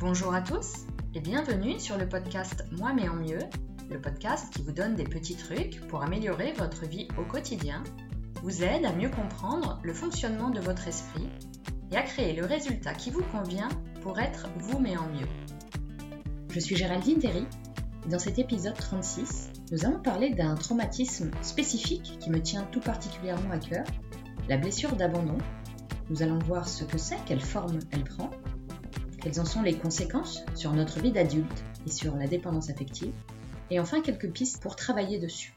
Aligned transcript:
Bonjour 0.00 0.32
à 0.32 0.40
tous 0.40 0.86
et 1.12 1.18
bienvenue 1.18 1.80
sur 1.80 1.98
le 1.98 2.08
podcast 2.08 2.64
Moi 2.70 2.92
mais 2.94 3.08
en 3.08 3.16
mieux, 3.16 3.40
le 3.90 4.00
podcast 4.00 4.54
qui 4.54 4.62
vous 4.62 4.70
donne 4.70 4.94
des 4.94 5.02
petits 5.02 5.34
trucs 5.34 5.80
pour 5.88 6.04
améliorer 6.04 6.52
votre 6.52 6.86
vie 6.86 7.08
au 7.18 7.24
quotidien, 7.24 7.82
vous 8.44 8.62
aide 8.62 8.84
à 8.84 8.92
mieux 8.92 9.08
comprendre 9.08 9.80
le 9.82 9.92
fonctionnement 9.92 10.50
de 10.50 10.60
votre 10.60 10.86
esprit 10.86 11.28
et 11.90 11.96
à 11.96 12.02
créer 12.02 12.32
le 12.32 12.46
résultat 12.46 12.94
qui 12.94 13.10
vous 13.10 13.24
convient 13.32 13.68
pour 14.00 14.20
être 14.20 14.46
vous 14.58 14.78
mais 14.78 14.96
en 14.96 15.08
mieux. 15.08 15.26
Je 16.50 16.60
suis 16.60 16.76
Géraldine 16.76 17.18
Terry 17.18 17.44
et 18.06 18.08
dans 18.08 18.20
cet 18.20 18.38
épisode 18.38 18.76
36, 18.76 19.50
nous 19.72 19.84
allons 19.84 20.00
parler 20.00 20.30
d'un 20.30 20.54
traumatisme 20.54 21.32
spécifique 21.42 22.18
qui 22.20 22.30
me 22.30 22.40
tient 22.40 22.68
tout 22.70 22.80
particulièrement 22.80 23.50
à 23.50 23.58
cœur, 23.58 23.84
la 24.48 24.58
blessure 24.58 24.94
d'abandon. 24.94 25.38
Nous 26.08 26.22
allons 26.22 26.38
voir 26.38 26.68
ce 26.68 26.84
que 26.84 26.98
c'est, 26.98 27.18
quelle 27.26 27.40
forme 27.40 27.80
elle 27.90 28.04
prend 28.04 28.30
quelles 29.20 29.40
en 29.40 29.44
sont 29.44 29.62
les 29.62 29.76
conséquences 29.76 30.44
sur 30.54 30.72
notre 30.72 31.00
vie 31.00 31.12
d'adulte 31.12 31.64
et 31.86 31.90
sur 31.90 32.16
la 32.16 32.26
dépendance 32.26 32.70
affective, 32.70 33.12
et 33.70 33.80
enfin 33.80 34.00
quelques 34.00 34.30
pistes 34.30 34.62
pour 34.62 34.76
travailler 34.76 35.18
dessus. 35.18 35.54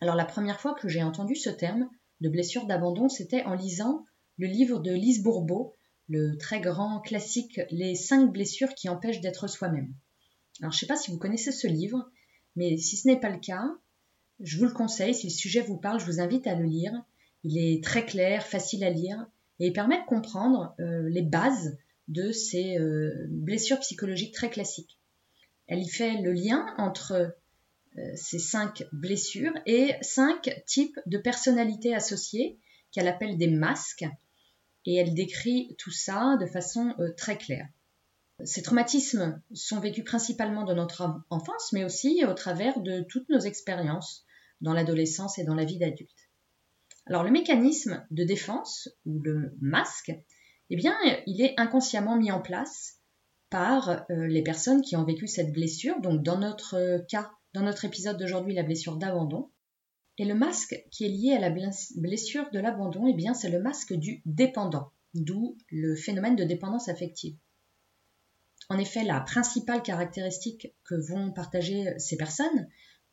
Alors 0.00 0.16
la 0.16 0.24
première 0.24 0.60
fois 0.60 0.74
que 0.74 0.88
j'ai 0.88 1.02
entendu 1.02 1.36
ce 1.36 1.50
terme 1.50 1.88
de 2.20 2.28
blessure 2.28 2.66
d'abandon, 2.66 3.08
c'était 3.08 3.44
en 3.44 3.54
lisant 3.54 4.04
le 4.38 4.46
livre 4.46 4.80
de 4.80 4.92
Lise 4.92 5.22
Bourbeau, 5.22 5.76
le 6.08 6.36
très 6.36 6.60
grand 6.60 7.00
classique 7.00 7.60
Les 7.70 7.94
cinq 7.94 8.32
blessures 8.32 8.74
qui 8.74 8.88
empêchent 8.88 9.20
d'être 9.20 9.46
soi-même. 9.46 9.94
Alors 10.60 10.72
je 10.72 10.76
ne 10.76 10.80
sais 10.80 10.86
pas 10.86 10.96
si 10.96 11.10
vous 11.10 11.18
connaissez 11.18 11.52
ce 11.52 11.66
livre, 11.66 12.10
mais 12.56 12.76
si 12.76 12.96
ce 12.96 13.08
n'est 13.08 13.20
pas 13.20 13.30
le 13.30 13.38
cas, 13.38 13.64
je 14.40 14.58
vous 14.58 14.64
le 14.64 14.72
conseille, 14.72 15.14
si 15.14 15.28
le 15.28 15.32
sujet 15.32 15.60
vous 15.60 15.76
parle, 15.76 16.00
je 16.00 16.06
vous 16.06 16.20
invite 16.20 16.46
à 16.46 16.54
le 16.54 16.64
lire. 16.64 16.92
Il 17.44 17.58
est 17.58 17.82
très 17.82 18.04
clair, 18.04 18.46
facile 18.46 18.84
à 18.84 18.90
lire, 18.90 19.26
et 19.58 19.68
il 19.68 19.72
permet 19.72 20.00
de 20.00 20.06
comprendre 20.06 20.74
euh, 20.80 21.08
les 21.08 21.22
bases 21.22 21.78
de 22.08 22.32
ces 22.32 22.78
euh, 22.78 23.26
blessures 23.28 23.80
psychologiques 23.80 24.34
très 24.34 24.50
classiques. 24.50 24.98
Elle 25.66 25.80
y 25.80 25.88
fait 25.88 26.20
le 26.20 26.32
lien 26.32 26.74
entre 26.78 27.34
euh, 27.98 28.12
ces 28.14 28.38
cinq 28.38 28.84
blessures 28.92 29.54
et 29.66 29.94
cinq 30.02 30.62
types 30.66 30.98
de 31.06 31.18
personnalités 31.18 31.94
associées 31.94 32.58
qu'elle 32.90 33.08
appelle 33.08 33.38
des 33.38 33.48
masques 33.48 34.04
et 34.84 34.96
elle 34.96 35.14
décrit 35.14 35.76
tout 35.78 35.90
ça 35.90 36.36
de 36.40 36.46
façon 36.46 36.94
euh, 36.98 37.12
très 37.16 37.38
claire. 37.38 37.68
Ces 38.44 38.62
traumatismes 38.62 39.40
sont 39.54 39.78
vécus 39.78 40.04
principalement 40.04 40.64
dans 40.64 40.74
notre 40.74 41.22
enfance, 41.30 41.72
mais 41.72 41.84
aussi 41.84 42.24
au 42.24 42.34
travers 42.34 42.80
de 42.80 43.02
toutes 43.08 43.28
nos 43.28 43.38
expériences 43.38 44.24
dans 44.60 44.72
l'adolescence 44.72 45.38
et 45.38 45.44
dans 45.44 45.54
la 45.54 45.64
vie 45.64 45.78
d'adulte. 45.78 46.10
Alors 47.06 47.24
le 47.24 47.30
mécanisme 47.30 48.04
de 48.10 48.24
défense 48.24 48.88
ou 49.06 49.20
le 49.20 49.54
masque 49.60 50.12
eh 50.72 50.76
bien, 50.76 50.96
il 51.26 51.42
est 51.42 51.52
inconsciemment 51.60 52.16
mis 52.16 52.32
en 52.32 52.40
place 52.40 52.98
par 53.50 54.06
euh, 54.10 54.26
les 54.26 54.42
personnes 54.42 54.80
qui 54.80 54.96
ont 54.96 55.04
vécu 55.04 55.28
cette 55.28 55.52
blessure. 55.52 56.00
Donc, 56.00 56.22
dans 56.22 56.38
notre 56.38 56.76
euh, 56.76 56.98
cas, 57.10 57.30
dans 57.52 57.60
notre 57.60 57.84
épisode 57.84 58.16
d'aujourd'hui, 58.16 58.54
la 58.54 58.62
blessure 58.62 58.96
d'abandon. 58.96 59.50
Et 60.16 60.24
le 60.24 60.34
masque 60.34 60.82
qui 60.90 61.04
est 61.04 61.10
lié 61.10 61.34
à 61.34 61.40
la 61.40 61.50
blessure 61.50 62.50
de 62.52 62.58
l'abandon, 62.58 63.06
eh 63.06 63.12
bien, 63.12 63.34
c'est 63.34 63.50
le 63.50 63.60
masque 63.60 63.92
du 63.92 64.22
dépendant, 64.24 64.92
d'où 65.12 65.58
le 65.68 65.94
phénomène 65.94 66.36
de 66.36 66.44
dépendance 66.44 66.88
affective. 66.88 67.36
En 68.70 68.78
effet, 68.78 69.04
la 69.04 69.20
principale 69.20 69.82
caractéristique 69.82 70.68
que 70.84 70.94
vont 70.94 71.32
partager 71.32 71.98
ces 71.98 72.16
personnes 72.16 72.66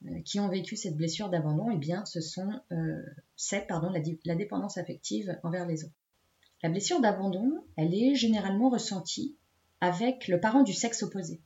euh, 0.05 0.21
qui 0.23 0.39
ont 0.39 0.47
vécu 0.47 0.77
cette 0.77 0.95
blessure 0.95 1.29
d'abandon, 1.29 1.71
eh 1.71 1.77
bien, 1.77 2.05
ce 2.05 2.21
sont, 2.21 2.61
c'est 3.35 3.67
pardon, 3.67 3.91
la 4.23 4.35
dépendance 4.35 4.77
affective 4.77 5.37
envers 5.43 5.65
les 5.65 5.83
autres. 5.83 5.95
La 6.61 6.69
blessure 6.69 6.99
d'abandon, 6.99 7.63
elle 7.77 7.93
est 7.93 8.15
généralement 8.15 8.69
ressentie 8.69 9.37
avec 9.79 10.27
le 10.27 10.41
parent 10.41 10.63
du 10.63 10.73
sexe 10.73 11.03
opposé. 11.03 11.39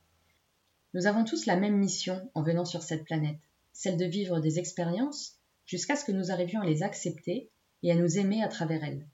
Nous 0.92 1.06
avons 1.06 1.24
tous 1.24 1.46
la 1.46 1.54
même 1.54 1.76
mission 1.76 2.28
en 2.34 2.42
venant 2.42 2.64
sur 2.64 2.82
cette 2.82 3.04
planète, 3.04 3.38
celle 3.72 3.96
de 3.96 4.06
vivre 4.06 4.40
des 4.40 4.58
expériences 4.58 5.38
jusqu'à 5.66 5.94
ce 5.94 6.04
que 6.04 6.10
nous 6.10 6.32
arrivions 6.32 6.60
à 6.62 6.66
les 6.66 6.82
accepter 6.82 7.48
et 7.84 7.92
à 7.92 7.94
nous 7.94 8.18
aimer 8.18 8.42
à 8.42 8.48
travers 8.48 8.82
elles. 8.82 9.06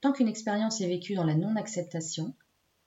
Tant 0.00 0.12
qu'une 0.12 0.26
expérience 0.26 0.80
est 0.80 0.88
vécue 0.88 1.14
dans 1.14 1.24
la 1.24 1.36
non-acceptation, 1.36 2.34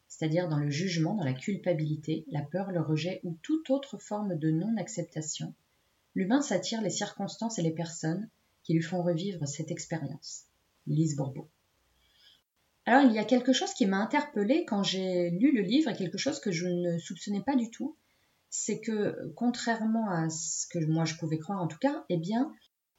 c'est-à-dire 0.09 0.50
dans 0.50 0.59
le 0.59 0.69
jugement, 0.69 1.16
dans 1.16 1.23
la 1.23 1.34
culpabilité, 1.34 2.25
la 2.29 2.41
peur, 2.41 2.72
le 2.72 2.81
rejet 2.81 3.22
ou 3.23 3.38
toute 3.41 3.69
autre 3.69 3.97
forme 3.97 4.38
de 4.38 4.51
non-acceptation, 4.51 5.53
l'humain 6.13 6.41
s'attire 6.41 6.81
les 6.81 6.90
circonstances 6.90 7.57
et 7.57 7.63
les 7.63 7.72
personnes 7.72 8.29
qui 8.63 8.73
lui 8.73 8.81
font 8.81 9.01
revivre 9.01 9.47
cette 9.47 9.72
expérience. 9.72 10.44
Lise 10.88 11.16
Bourbeau. 11.16 11.50
Alors 12.85 13.03
il 13.03 13.13
y 13.13 13.19
a 13.19 13.23
quelque 13.23 13.53
chose 13.53 13.73
qui 13.73 13.85
m'a 13.85 13.97
interpellée 13.97 14.66
quand 14.66 14.83
j'ai 14.83 15.29
lu 15.29 15.55
le 15.55 15.61
livre 15.61 15.89
et 15.89 15.95
quelque 15.95 16.17
chose 16.17 16.39
que 16.39 16.51
je 16.51 16.67
ne 16.67 16.97
soupçonnais 16.97 17.41
pas 17.41 17.55
du 17.55 17.69
tout, 17.71 17.97
c'est 18.49 18.81
que 18.81 19.31
contrairement 19.35 20.09
à 20.09 20.29
ce 20.29 20.67
que 20.67 20.83
moi 20.85 21.05
je 21.05 21.16
pouvais 21.16 21.39
croire 21.39 21.61
en 21.61 21.67
tout 21.67 21.79
cas, 21.79 22.05
eh 22.09 22.17
bien, 22.17 22.51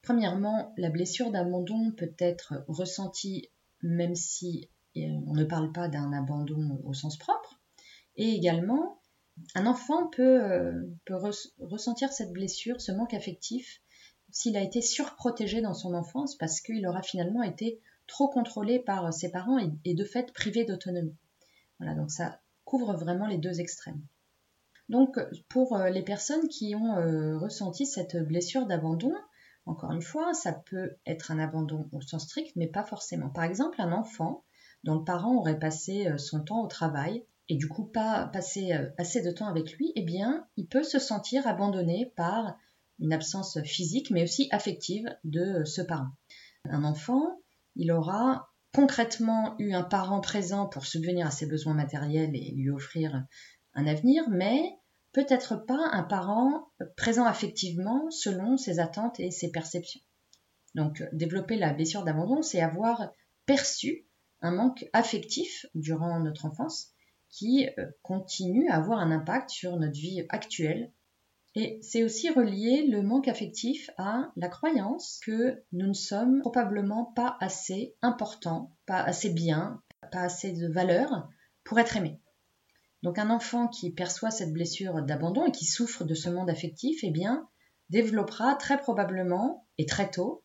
premièrement, 0.02 0.72
la 0.76 0.90
blessure 0.90 1.30
d'abandon 1.30 1.92
peut 1.92 2.14
être 2.18 2.64
ressentie 2.66 3.50
même 3.82 4.14
si 4.14 4.70
euh, 4.96 5.00
on 5.26 5.34
ne 5.34 5.44
parle 5.44 5.72
pas 5.72 5.88
d'un 5.88 6.12
abandon 6.12 6.80
au 6.84 6.94
sens 6.94 7.18
propre, 7.18 7.60
et 8.16 8.30
également 8.30 9.00
un 9.54 9.66
enfant 9.66 10.06
peut, 10.06 10.42
euh, 10.42 10.72
peut 11.04 11.16
ressentir 11.58 12.12
cette 12.12 12.32
blessure, 12.32 12.80
ce 12.80 12.92
manque 12.92 13.14
affectif, 13.14 13.80
s'il 14.30 14.56
a 14.56 14.62
été 14.62 14.80
surprotégé 14.80 15.60
dans 15.60 15.74
son 15.74 15.94
enfance 15.94 16.36
parce 16.36 16.60
qu'il 16.60 16.86
aura 16.86 17.02
finalement 17.02 17.42
été 17.42 17.80
trop 18.06 18.28
contrôlé 18.28 18.78
par 18.78 19.12
ses 19.12 19.30
parents 19.30 19.58
et, 19.84 19.94
de 19.94 20.04
fait 20.04 20.32
privé 20.32 20.64
d'autonomie. 20.64 21.16
Voilà, 21.78 21.94
donc 21.94 22.10
ça 22.10 22.40
couvre 22.64 22.94
vraiment 22.94 23.26
les 23.26 23.38
deux 23.38 23.60
extrêmes. 23.60 24.02
Donc 24.88 25.18
pour 25.48 25.76
euh, 25.76 25.88
les 25.88 26.02
personnes 26.02 26.48
qui 26.48 26.74
ont 26.74 26.96
euh, 26.96 27.38
ressenti 27.38 27.86
cette 27.86 28.16
blessure 28.16 28.66
d'abandon, 28.66 29.14
encore 29.66 29.92
une 29.92 30.02
fois, 30.02 30.34
ça 30.34 30.52
peut 30.52 30.96
être 31.06 31.30
un 31.30 31.38
abandon 31.38 31.88
au 31.92 32.00
sens 32.02 32.24
strict, 32.24 32.54
mais 32.54 32.66
pas 32.66 32.84
forcément. 32.84 33.30
Par 33.30 33.44
exemple, 33.44 33.80
un 33.80 33.92
enfant 33.92 34.44
dont 34.82 34.96
le 34.96 35.04
parent 35.04 35.36
aurait 35.36 35.58
passé 35.58 36.06
euh, 36.06 36.18
son 36.18 36.40
temps 36.40 36.62
au 36.62 36.66
travail 36.66 37.24
et 37.48 37.56
du 37.56 37.68
coup 37.68 37.84
pas 37.84 38.26
passé 38.28 38.72
assez 38.96 39.20
de 39.20 39.30
temps 39.30 39.48
avec 39.48 39.72
lui, 39.74 39.92
eh 39.96 40.02
bien, 40.02 40.46
il 40.56 40.66
peut 40.66 40.82
se 40.82 40.98
sentir 40.98 41.46
abandonné 41.46 42.10
par 42.16 42.56
une 43.00 43.12
absence 43.12 43.60
physique, 43.64 44.10
mais 44.10 44.22
aussi 44.22 44.48
affective 44.50 45.14
de 45.24 45.62
ce 45.64 45.82
parent. 45.82 46.08
Un 46.64 46.84
enfant 46.84 47.38
il 47.76 47.92
aura 47.92 48.50
concrètement 48.72 49.54
eu 49.58 49.72
un 49.72 49.82
parent 49.82 50.20
présent 50.20 50.66
pour 50.66 50.84
subvenir 50.86 51.26
à 51.26 51.30
ses 51.30 51.46
besoins 51.46 51.74
matériels 51.74 52.34
et 52.34 52.50
lui 52.52 52.70
offrir 52.70 53.24
un 53.74 53.86
avenir, 53.86 54.28
mais 54.28 54.76
peut-être 55.12 55.64
pas 55.64 55.90
un 55.92 56.02
parent 56.02 56.68
présent 56.96 57.24
affectivement 57.24 58.10
selon 58.10 58.56
ses 58.56 58.80
attentes 58.80 59.20
et 59.20 59.30
ses 59.30 59.50
perceptions. 59.50 60.00
Donc 60.74 61.04
développer 61.12 61.56
la 61.56 61.72
blessure 61.72 62.02
d'abandon, 62.02 62.42
c'est 62.42 62.60
avoir 62.60 63.10
perçu 63.46 64.06
un 64.40 64.50
manque 64.50 64.84
affectif 64.92 65.66
durant 65.74 66.18
notre 66.20 66.46
enfance 66.46 66.90
qui 67.30 67.68
euh, 67.78 67.86
continue 68.02 68.68
à 68.68 68.76
avoir 68.76 68.98
un 68.98 69.10
impact 69.10 69.50
sur 69.50 69.76
notre 69.76 69.98
vie 69.98 70.26
actuelle 70.28 70.92
et 71.54 71.78
c'est 71.82 72.02
aussi 72.02 72.30
relié 72.30 72.86
le 72.88 73.02
manque 73.02 73.28
affectif 73.28 73.90
à 73.96 74.32
la 74.36 74.48
croyance 74.48 75.20
que 75.24 75.62
nous 75.72 75.86
ne 75.86 75.92
sommes 75.92 76.40
probablement 76.40 77.04
pas 77.04 77.36
assez 77.40 77.94
importants, 78.02 78.76
pas 78.86 79.00
assez 79.00 79.30
bien, 79.30 79.80
pas 80.10 80.22
assez 80.22 80.52
de 80.52 80.66
valeur 80.66 81.28
pour 81.62 81.78
être 81.78 81.96
aimé. 81.96 82.20
Donc 83.04 83.18
un 83.18 83.30
enfant 83.30 83.68
qui 83.68 83.92
perçoit 83.92 84.30
cette 84.30 84.52
blessure 84.52 85.02
d'abandon 85.02 85.46
et 85.46 85.52
qui 85.52 85.64
souffre 85.64 86.04
de 86.04 86.14
ce 86.14 86.28
monde 86.28 86.50
affectif, 86.50 87.00
eh 87.04 87.10
bien, 87.10 87.48
développera 87.90 88.54
très 88.56 88.78
probablement 88.78 89.66
et 89.78 89.86
très 89.86 90.10
tôt 90.10 90.42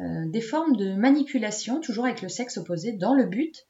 euh, 0.00 0.28
des 0.30 0.40
formes 0.40 0.74
de 0.76 0.94
manipulation, 0.94 1.80
toujours 1.80 2.06
avec 2.06 2.22
le 2.22 2.28
sexe 2.28 2.56
opposé, 2.56 2.92
dans 2.92 3.14
le 3.14 3.26
but 3.26 3.68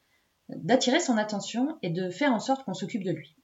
d'attirer 0.48 1.00
son 1.00 1.18
attention 1.18 1.78
et 1.82 1.90
de 1.90 2.10
faire 2.10 2.32
en 2.32 2.38
sorte 2.38 2.64
qu'on 2.64 2.74
s'occupe 2.74 3.04
de 3.04 3.10
lui. 3.10 3.36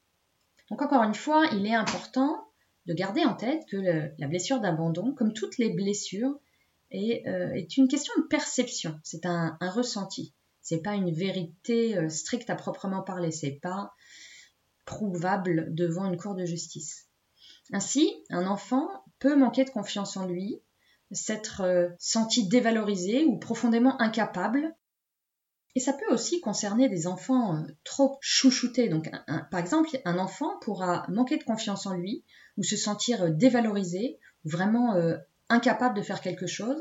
Donc 0.71 0.81
encore 0.81 1.03
une 1.03 1.15
fois, 1.15 1.45
il 1.53 1.67
est 1.67 1.75
important 1.75 2.48
de 2.88 2.94
garder 2.94 3.25
en 3.25 3.35
tête 3.35 3.67
que 3.67 3.76
la 3.76 4.26
blessure 4.26 4.61
d'abandon, 4.61 5.12
comme 5.12 5.35
toutes 5.35 5.58
les 5.58 5.70
blessures, 5.70 6.40
est, 6.90 7.26
euh, 7.29 7.61
une 7.76 7.87
question 7.87 8.14
de 8.19 8.26
perception. 8.26 8.99
C'est 9.05 9.26
un, 9.26 9.56
ressenti. 9.61 10.35
C'est 10.62 10.82
pas 10.82 10.94
une 10.94 11.12
vérité 11.12 11.96
euh, 11.96 12.08
stricte 12.08 12.50
à 12.50 12.55
proprement 12.55 13.02
parler. 13.02 13.31
C'est 13.31 13.58
pas 13.62 13.93
prouvable 14.87 15.75
devant 15.75 16.06
une 16.06 16.17
cour 16.17 16.35
de 16.35 16.46
justice. 16.46 17.06
Ainsi, 17.73 18.11
un 18.31 18.46
enfant 18.46 18.88
peut 19.19 19.37
manquer 19.37 19.64
de 19.64 19.70
confiance 19.70 20.17
en 20.17 20.26
lui, 20.26 20.62
s'être 21.11 21.61
euh, 21.61 21.88
senti 21.99 22.49
dévalorisé 22.49 23.25
ou 23.25 23.38
profondément 23.38 24.00
incapable. 24.00 24.75
Et 25.75 25.81
ça 25.81 25.93
peut 25.93 26.12
aussi 26.12 26.41
concerner 26.41 26.88
des 26.88 27.06
enfants 27.06 27.62
trop 27.85 28.19
chouchoutés. 28.20 28.88
Donc, 28.88 29.11
par 29.50 29.61
exemple, 29.61 29.91
un 30.05 30.19
enfant 30.19 30.59
pourra 30.61 31.06
manquer 31.09 31.37
de 31.37 31.44
confiance 31.44 31.87
en 31.87 31.94
lui 31.94 32.25
ou 32.59 32.62
se 32.62 32.76
sentir 32.76 33.23
euh, 33.23 33.31
dévalorisé, 33.31 34.19
ou 34.44 34.50
vraiment 34.50 34.94
euh, 34.94 35.17
incapable 35.49 35.97
de 35.97 36.03
faire 36.03 36.20
quelque 36.20 36.47
chose, 36.47 36.79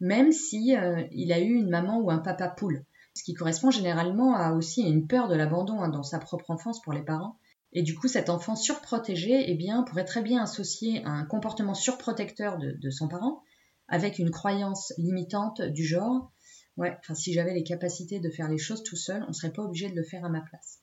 même 0.00 0.32
si 0.32 0.74
euh, 0.76 1.02
il 1.10 1.32
a 1.32 1.40
eu 1.40 1.52
une 1.52 1.68
maman 1.68 1.98
ou 1.98 2.10
un 2.10 2.18
papa 2.18 2.48
poule. 2.48 2.84
ce 3.14 3.24
qui 3.24 3.34
correspond 3.34 3.72
généralement 3.72 4.36
à 4.36 4.52
aussi 4.52 4.82
une 4.82 5.08
peur 5.08 5.28
de 5.28 5.34
l'abandon 5.34 5.80
hein, 5.82 5.88
dans 5.88 6.04
sa 6.04 6.20
propre 6.20 6.50
enfance 6.50 6.80
pour 6.80 6.92
les 6.92 7.02
parents. 7.02 7.36
Et 7.72 7.82
du 7.82 7.94
coup, 7.96 8.08
cet 8.08 8.30
enfant 8.30 8.56
surprotégé 8.56 9.50
eh 9.50 9.54
bien, 9.54 9.82
pourrait 9.82 10.04
très 10.04 10.22
bien 10.22 10.42
associer 10.42 11.02
un 11.04 11.24
comportement 11.26 11.74
surprotecteur 11.74 12.56
de, 12.58 12.90
son 12.90 13.08
parent 13.08 13.42
avec 13.88 14.18
une 14.18 14.30
croyance 14.30 14.92
limitante 14.98 15.60
du 15.60 15.84
genre 15.84 16.30
Ouais, 16.78 16.96
enfin, 17.00 17.14
si 17.14 17.32
j'avais 17.32 17.54
les 17.54 17.64
capacités 17.64 18.20
de 18.20 18.30
faire 18.30 18.48
les 18.48 18.56
choses 18.56 18.84
tout 18.84 18.96
seul, 18.96 19.24
on 19.24 19.28
ne 19.28 19.32
serait 19.32 19.52
pas 19.52 19.62
obligé 19.62 19.90
de 19.90 19.96
le 19.96 20.04
faire 20.04 20.24
à 20.24 20.28
ma 20.28 20.40
place. 20.40 20.78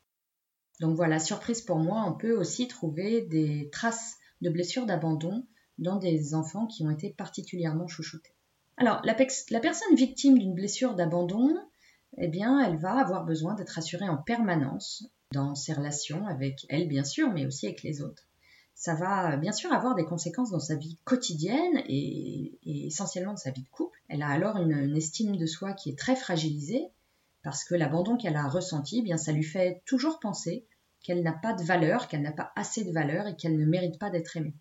Donc 0.82 0.98
voilà, 0.98 1.20
surprise 1.20 1.62
pour 1.62 1.78
moi, 1.78 2.04
on 2.06 2.18
peut 2.18 2.36
aussi 2.36 2.68
trouver 2.68 3.22
des 3.22 3.70
traces 3.72 4.18
de 4.42 4.50
blessures 4.50 4.86
d'abandon 4.86 5.48
dans 5.78 5.96
des 5.96 6.36
enfants 6.36 6.68
qui 6.68 6.84
ont 6.84 6.92
été 6.92 7.14
particulièrement 7.14 7.88
chouchoutés. 7.88 8.36
Alors, 8.76 9.02
la, 9.06 9.16
la 9.52 9.60
personne 9.62 9.96
victime 9.96 10.38
d'une 10.38 10.54
blessure 10.54 10.96
d'abandon, 10.96 11.56
eh 12.18 12.28
bien, 12.28 12.60
elle 12.60 12.78
va 12.78 13.00
avoir 13.00 13.24
besoin 13.24 13.56
d'être 13.56 13.78
assurée 13.78 14.10
en 14.10 14.18
permanence 14.18 15.10
dans 15.32 15.56
ses 15.56 15.72
relations 15.72 16.28
avec 16.28 16.66
elle, 16.68 16.90
bien 16.90 17.06
sûr, 17.06 17.32
mais 17.32 17.46
aussi 17.46 17.68
avec 17.68 17.84
les 17.84 18.02
autres. 18.02 18.28
Ça 18.76 18.94
va 18.94 19.38
bien 19.38 19.54
sûr 19.54 19.72
avoir 19.72 19.96
des 19.96 20.06
conséquences 20.06 20.52
dans 20.52 20.60
sa 20.60 20.76
vie 20.76 20.98
quotidienne 21.06 21.82
et, 21.88 22.60
essentiellement 22.86 23.32
dans 23.32 23.38
sa 23.38 23.52
vie 23.52 23.64
de 23.64 23.70
couple. 23.70 23.98
Elle 24.10 24.22
a 24.22 24.28
alors 24.28 24.58
une, 24.58 24.96
estime 24.96 25.38
de 25.38 25.46
soi 25.46 25.74
qui 25.74 25.90
est 25.90 25.98
très 25.98 26.16
fragilisée 26.16 26.90
parce 27.42 27.64
que 27.64 27.74
l'abandon 27.74 28.18
qu'elle 28.18 28.36
a 28.36 28.48
ressenti, 28.48 29.00
eh 29.00 29.02
bien, 29.02 29.18
ça 29.18 29.32
lui 29.32 29.44
fait 29.44 29.82
toujours 29.86 30.20
penser 30.20 30.66
qu'elle 31.04 31.24
n'a 31.24 31.32
pas 31.32 31.54
de 31.54 31.64
valeur, 31.64 32.08
qu'elle 32.08 32.22
n'a 32.22 32.32
pas 32.32 32.52
assez 32.56 32.84
de 32.84 32.92
valeur 32.92 33.28
et 33.28 33.36
qu'elle 33.36 33.58
ne 33.58 33.66
mérite 33.66 33.98
pas 33.98 34.10
d'être 34.10 34.36
aimée. 34.36 34.56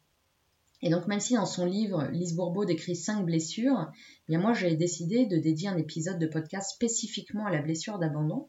Et 0.80 0.90
donc 0.90 1.06
même 1.06 1.20
si 1.20 1.34
dans 1.34 1.46
son 1.46 1.64
livre, 1.64 2.04
Lise 2.12 2.36
Bourbeau 2.36 2.66
décrit 2.66 2.94
cinq 2.94 3.24
blessures, 3.24 3.90
eh 3.94 4.32
bien 4.32 4.38
moi 4.38 4.52
j'ai 4.52 4.76
décidé 4.76 5.24
de 5.24 5.38
dédier 5.38 5.68
un 5.68 5.78
épisode 5.78 6.18
de 6.18 6.26
podcast 6.26 6.70
spécifiquement 6.70 7.46
à 7.46 7.50
la 7.50 7.62
blessure 7.62 7.98
d'abandon, 7.98 8.48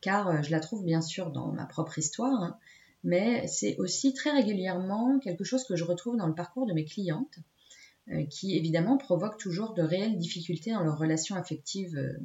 car 0.00 0.28
euh, 0.28 0.42
je 0.42 0.52
la 0.52 0.60
trouve 0.60 0.84
bien 0.84 1.00
sûr 1.00 1.30
dans 1.32 1.50
ma 1.50 1.66
propre 1.66 1.98
histoire, 1.98 2.42
hein, 2.42 2.56
mais 3.04 3.46
c'est 3.46 3.76
aussi 3.76 4.14
très 4.14 4.30
régulièrement 4.30 5.18
quelque 5.18 5.44
chose 5.44 5.64
que 5.64 5.76
je 5.76 5.84
retrouve 5.84 6.16
dans 6.16 6.26
le 6.26 6.34
parcours 6.34 6.66
de 6.66 6.72
mes 6.72 6.86
clientes, 6.86 7.38
euh, 8.10 8.24
qui 8.24 8.56
évidemment 8.56 8.96
provoquent 8.96 9.38
toujours 9.38 9.74
de 9.74 9.82
réelles 9.82 10.18
difficultés 10.18 10.72
dans 10.72 10.82
leurs 10.82 10.98
relations 10.98 11.36
affectives, 11.36 11.96
euh, 11.96 12.18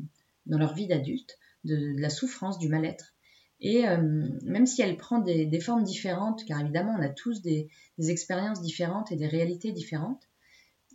dans 0.46 0.58
leur 0.58 0.74
vie 0.74 0.88
d'adulte, 0.88 1.38
de, 1.66 1.96
la 2.00 2.10
souffrance, 2.10 2.60
du 2.60 2.70
mal-être. 2.70 3.14
Et 3.60 3.88
euh, 3.88 4.30
même 4.44 4.66
si 4.66 4.82
elle 4.82 4.96
prend 4.96 5.20
des, 5.20 5.60
formes 5.60 5.84
différentes, 5.84 6.46
car 6.46 6.62
évidemment 6.62 6.96
on 6.98 7.02
a 7.02 7.10
tous 7.10 7.42
des, 7.42 7.70
expériences 7.98 8.62
différentes 8.62 9.12
et 9.12 9.18
des 9.18 9.28
réalités 9.28 9.74
différentes, 9.74 10.24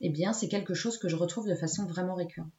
eh 0.00 0.08
bien 0.08 0.32
c'est 0.32 0.48
quelque 0.48 0.72
chose 0.72 0.96
que 0.96 1.10
je 1.10 1.16
retrouve 1.16 1.46
de 1.46 1.54
façon 1.54 1.84
vraiment 1.84 2.14
récurrente. 2.14 2.50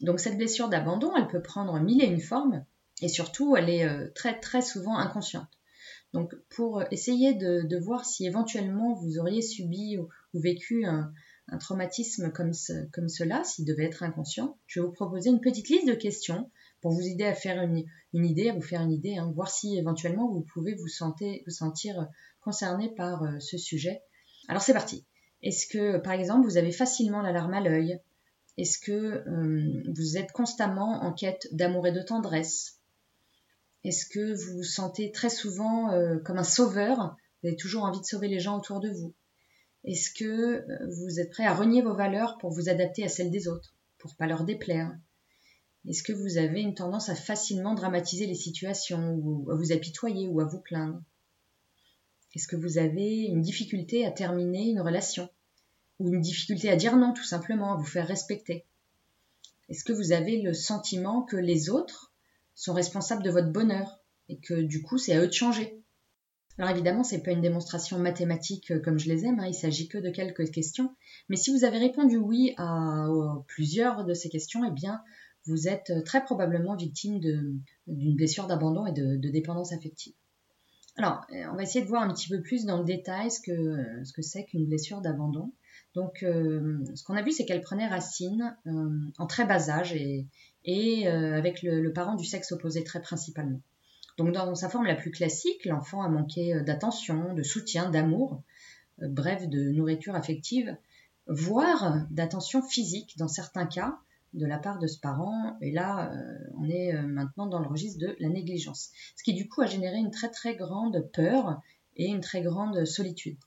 Donc 0.00 0.18
cette 0.18 0.36
blessure 0.36 0.68
d'abandon, 0.68 1.12
elle 1.16 1.28
peut 1.28 1.42
prendre 1.42 1.78
mille 1.78 2.02
et 2.02 2.08
une 2.08 2.20
formes, 2.20 2.64
et 3.00 3.08
surtout 3.08 3.56
elle 3.56 3.70
est 3.70 4.12
très 4.14 4.38
très 4.40 4.60
souvent 4.60 4.96
inconsciente. 4.96 5.57
Donc 6.14 6.34
pour 6.48 6.82
essayer 6.90 7.34
de, 7.34 7.78
voir 7.78 8.04
si 8.04 8.26
éventuellement 8.26 8.94
vous 8.94 9.18
auriez 9.18 9.42
subi 9.42 9.98
ou, 9.98 10.08
vécu 10.34 10.84
un, 10.86 11.12
traumatisme 11.60 12.30
comme, 12.30 12.52
comme 12.92 13.08
cela, 13.08 13.42
s'il 13.44 13.64
devait 13.64 13.86
être 13.86 14.02
inconscient, 14.02 14.58
je 14.66 14.80
vais 14.80 14.86
vous 14.86 14.92
proposer 14.92 15.30
une 15.30 15.40
petite 15.40 15.68
liste 15.68 15.88
de 15.88 15.94
questions 15.94 16.50
pour 16.80 16.92
vous 16.92 17.06
aider 17.06 17.24
à 17.24 17.34
faire 17.34 17.62
une, 17.62 17.84
idée, 18.24 18.50
à 18.50 18.54
vous 18.54 18.62
faire 18.62 18.82
une 18.82 18.92
idée, 18.92 19.16
hein, 19.16 19.32
voir 19.34 19.50
si 19.50 19.76
éventuellement 19.78 20.30
vous 20.30 20.42
pouvez 20.42 20.74
vous, 20.74 20.86
vous 20.86 21.50
sentir 21.50 22.08
concerné 22.40 22.94
par 22.94 23.22
euh, 23.22 23.38
ce 23.40 23.58
sujet. 23.58 24.02
Alors 24.48 24.62
c'est 24.62 24.72
parti. 24.72 25.04
Est-ce 25.42 25.66
que, 25.66 25.98
par 25.98 26.12
exemple, 26.14 26.46
vous 26.46 26.56
avez 26.56 26.72
facilement 26.72 27.22
l'alarme 27.22 27.54
à 27.54 27.60
l'œil? 27.60 28.00
Est-ce 28.56 28.78
que 28.78 28.92
euh, 28.92 29.82
vous 29.96 30.16
êtes 30.16 30.32
constamment 30.32 31.02
en 31.04 31.12
quête 31.12 31.48
d'amour 31.52 31.86
et 31.86 31.92
de 31.92 32.02
tendresse? 32.02 32.77
Est-ce 33.88 34.04
que 34.04 34.34
vous 34.34 34.58
vous 34.58 34.64
sentez 34.64 35.12
très 35.12 35.30
souvent 35.30 35.90
euh, 35.92 36.18
comme 36.18 36.36
un 36.36 36.44
sauveur? 36.44 37.16
Vous 37.40 37.48
avez 37.48 37.56
toujours 37.56 37.84
envie 37.84 38.00
de 38.00 38.04
sauver 38.04 38.28
les 38.28 38.38
gens 38.38 38.58
autour 38.58 38.80
de 38.80 38.90
vous. 38.90 39.14
Est-ce 39.82 40.10
que 40.10 40.62
vous 40.94 41.20
êtes 41.20 41.30
prêt 41.30 41.46
à 41.46 41.54
renier 41.54 41.80
vos 41.80 41.94
valeurs 41.94 42.36
pour 42.36 42.50
vous 42.50 42.68
adapter 42.68 43.02
à 43.02 43.08
celles 43.08 43.30
des 43.30 43.48
autres, 43.48 43.74
pour 43.96 44.14
pas 44.14 44.26
leur 44.26 44.44
déplaire? 44.44 44.94
Est-ce 45.88 46.02
que 46.02 46.12
vous 46.12 46.36
avez 46.36 46.60
une 46.60 46.74
tendance 46.74 47.08
à 47.08 47.14
facilement 47.14 47.72
dramatiser 47.72 48.26
les 48.26 48.34
situations 48.34 49.14
ou 49.14 49.50
à 49.50 49.54
vous 49.54 49.72
apitoyer 49.72 50.28
ou 50.28 50.38
à 50.40 50.44
vous 50.44 50.60
plaindre? 50.60 51.00
Est-ce 52.34 52.46
que 52.46 52.56
vous 52.56 52.76
avez 52.76 53.22
une 53.22 53.40
difficulté 53.40 54.04
à 54.04 54.10
terminer 54.10 54.68
une 54.68 54.82
relation? 54.82 55.30
Ou 55.98 56.12
une 56.12 56.20
difficulté 56.20 56.68
à 56.68 56.76
dire 56.76 56.98
non 56.98 57.14
tout 57.14 57.24
simplement, 57.24 57.72
à 57.72 57.76
vous 57.78 57.86
faire 57.86 58.06
respecter? 58.06 58.66
Est-ce 59.70 59.82
que 59.82 59.94
vous 59.94 60.12
avez 60.12 60.42
le 60.42 60.52
sentiment 60.52 61.22
que 61.22 61.38
les 61.38 61.70
autres 61.70 62.07
sont 62.60 62.74
responsables 62.74 63.22
de 63.22 63.30
votre 63.30 63.50
bonheur 63.50 64.00
et 64.28 64.38
que 64.38 64.54
du 64.54 64.82
coup 64.82 64.98
c'est 64.98 65.14
à 65.14 65.20
eux 65.20 65.28
de 65.28 65.32
changer 65.32 65.82
alors 66.60 66.72
évidemment, 66.72 67.04
ce 67.04 67.14
n'est 67.14 67.22
pas 67.22 67.30
une 67.30 67.40
démonstration 67.40 68.00
mathématique 68.00 68.72
euh, 68.72 68.80
comme 68.80 68.98
je 68.98 69.08
les 69.08 69.24
aime, 69.24 69.38
hein, 69.38 69.46
il 69.46 69.54
s'agit 69.54 69.86
que 69.86 69.96
de 69.96 70.10
quelques 70.10 70.50
questions. 70.50 70.92
Mais 71.28 71.36
si 71.36 71.52
vous 71.52 71.62
avez 71.62 71.78
répondu 71.78 72.16
oui 72.16 72.52
à, 72.56 73.04
à 73.04 73.44
plusieurs 73.46 74.04
de 74.04 74.12
ces 74.12 74.28
questions, 74.28 74.64
eh 74.64 74.72
bien, 74.72 75.00
vous 75.48 75.68
êtes 75.68 75.90
euh, 75.90 76.02
très 76.02 76.22
probablement 76.22 76.76
victime 76.76 77.18
d'une 77.20 78.16
blessure 78.16 78.46
d'abandon 78.46 78.86
et 78.86 78.92
de, 78.92 79.16
dépendance 79.30 79.72
affective. 79.72 80.14
Alors, 80.96 81.24
euh, 81.32 81.44
on 81.52 81.56
va 81.56 81.62
essayer 81.62 81.82
de 81.82 81.88
voir 81.88 82.02
un 82.02 82.12
petit 82.12 82.28
peu 82.28 82.40
plus 82.42 82.64
dans 82.64 82.78
le 82.78 82.84
détail 82.84 83.30
ce 83.30 83.40
que 83.40 84.04
ce 84.04 84.12
que 84.12 84.22
c'est 84.22 84.44
qu'une 84.44 84.66
blessure 84.66 85.00
d'abandon. 85.00 85.52
Donc, 85.94 86.22
euh, 86.22 86.78
ce 86.94 87.02
qu'on 87.02 87.14
a 87.14 87.22
vu, 87.22 87.32
c'est 87.32 87.44
qu'elle 87.44 87.60
prenait 87.60 87.86
racine 87.86 88.56
en 89.16 89.26
très 89.26 89.46
bas 89.46 89.70
âge 89.70 89.94
et, 89.94 90.26
et 90.70 91.08
avec 91.08 91.62
le, 91.62 91.92
parent 91.92 92.14
du 92.14 92.24
sexe 92.24 92.52
opposé 92.52 92.84
très 92.84 93.00
principalement. 93.00 93.60
Donc, 94.18 94.32
dans 94.32 94.54
sa 94.54 94.68
forme 94.68 94.86
la 94.86 94.94
plus 94.94 95.10
classique, 95.10 95.64
l'enfant 95.64 96.02
a 96.02 96.08
manqué 96.08 96.60
d'attention, 96.60 97.32
de 97.32 97.42
soutien, 97.42 97.88
d'amour, 97.88 98.42
bref, 98.98 99.48
de 99.48 99.70
nourriture 99.70 100.14
affective, 100.14 100.76
voire 101.26 102.06
d'attention 102.10 102.62
physique 102.62 103.16
dans 103.16 103.28
certains 103.28 103.66
cas, 103.66 103.98
de 104.34 104.46
la 104.46 104.58
part 104.58 104.78
de 104.78 104.86
ce 104.86 104.98
parent. 104.98 105.56
Et 105.60 105.70
là, 105.70 106.12
euh, 106.12 106.38
on 106.58 106.68
est 106.68 106.94
euh, 106.94 107.02
maintenant 107.02 107.46
dans 107.46 107.60
le 107.60 107.68
registre 107.68 107.98
de 107.98 108.16
la 108.20 108.28
négligence. 108.28 108.90
Ce 109.16 109.22
qui 109.22 109.34
du 109.34 109.48
coup 109.48 109.62
a 109.62 109.66
généré 109.66 109.96
une 109.96 110.10
très 110.10 110.30
très 110.30 110.54
grande 110.54 111.08
peur 111.12 111.60
et 111.96 112.06
une 112.06 112.20
très 112.20 112.42
grande 112.42 112.84
solitude. 112.84 113.38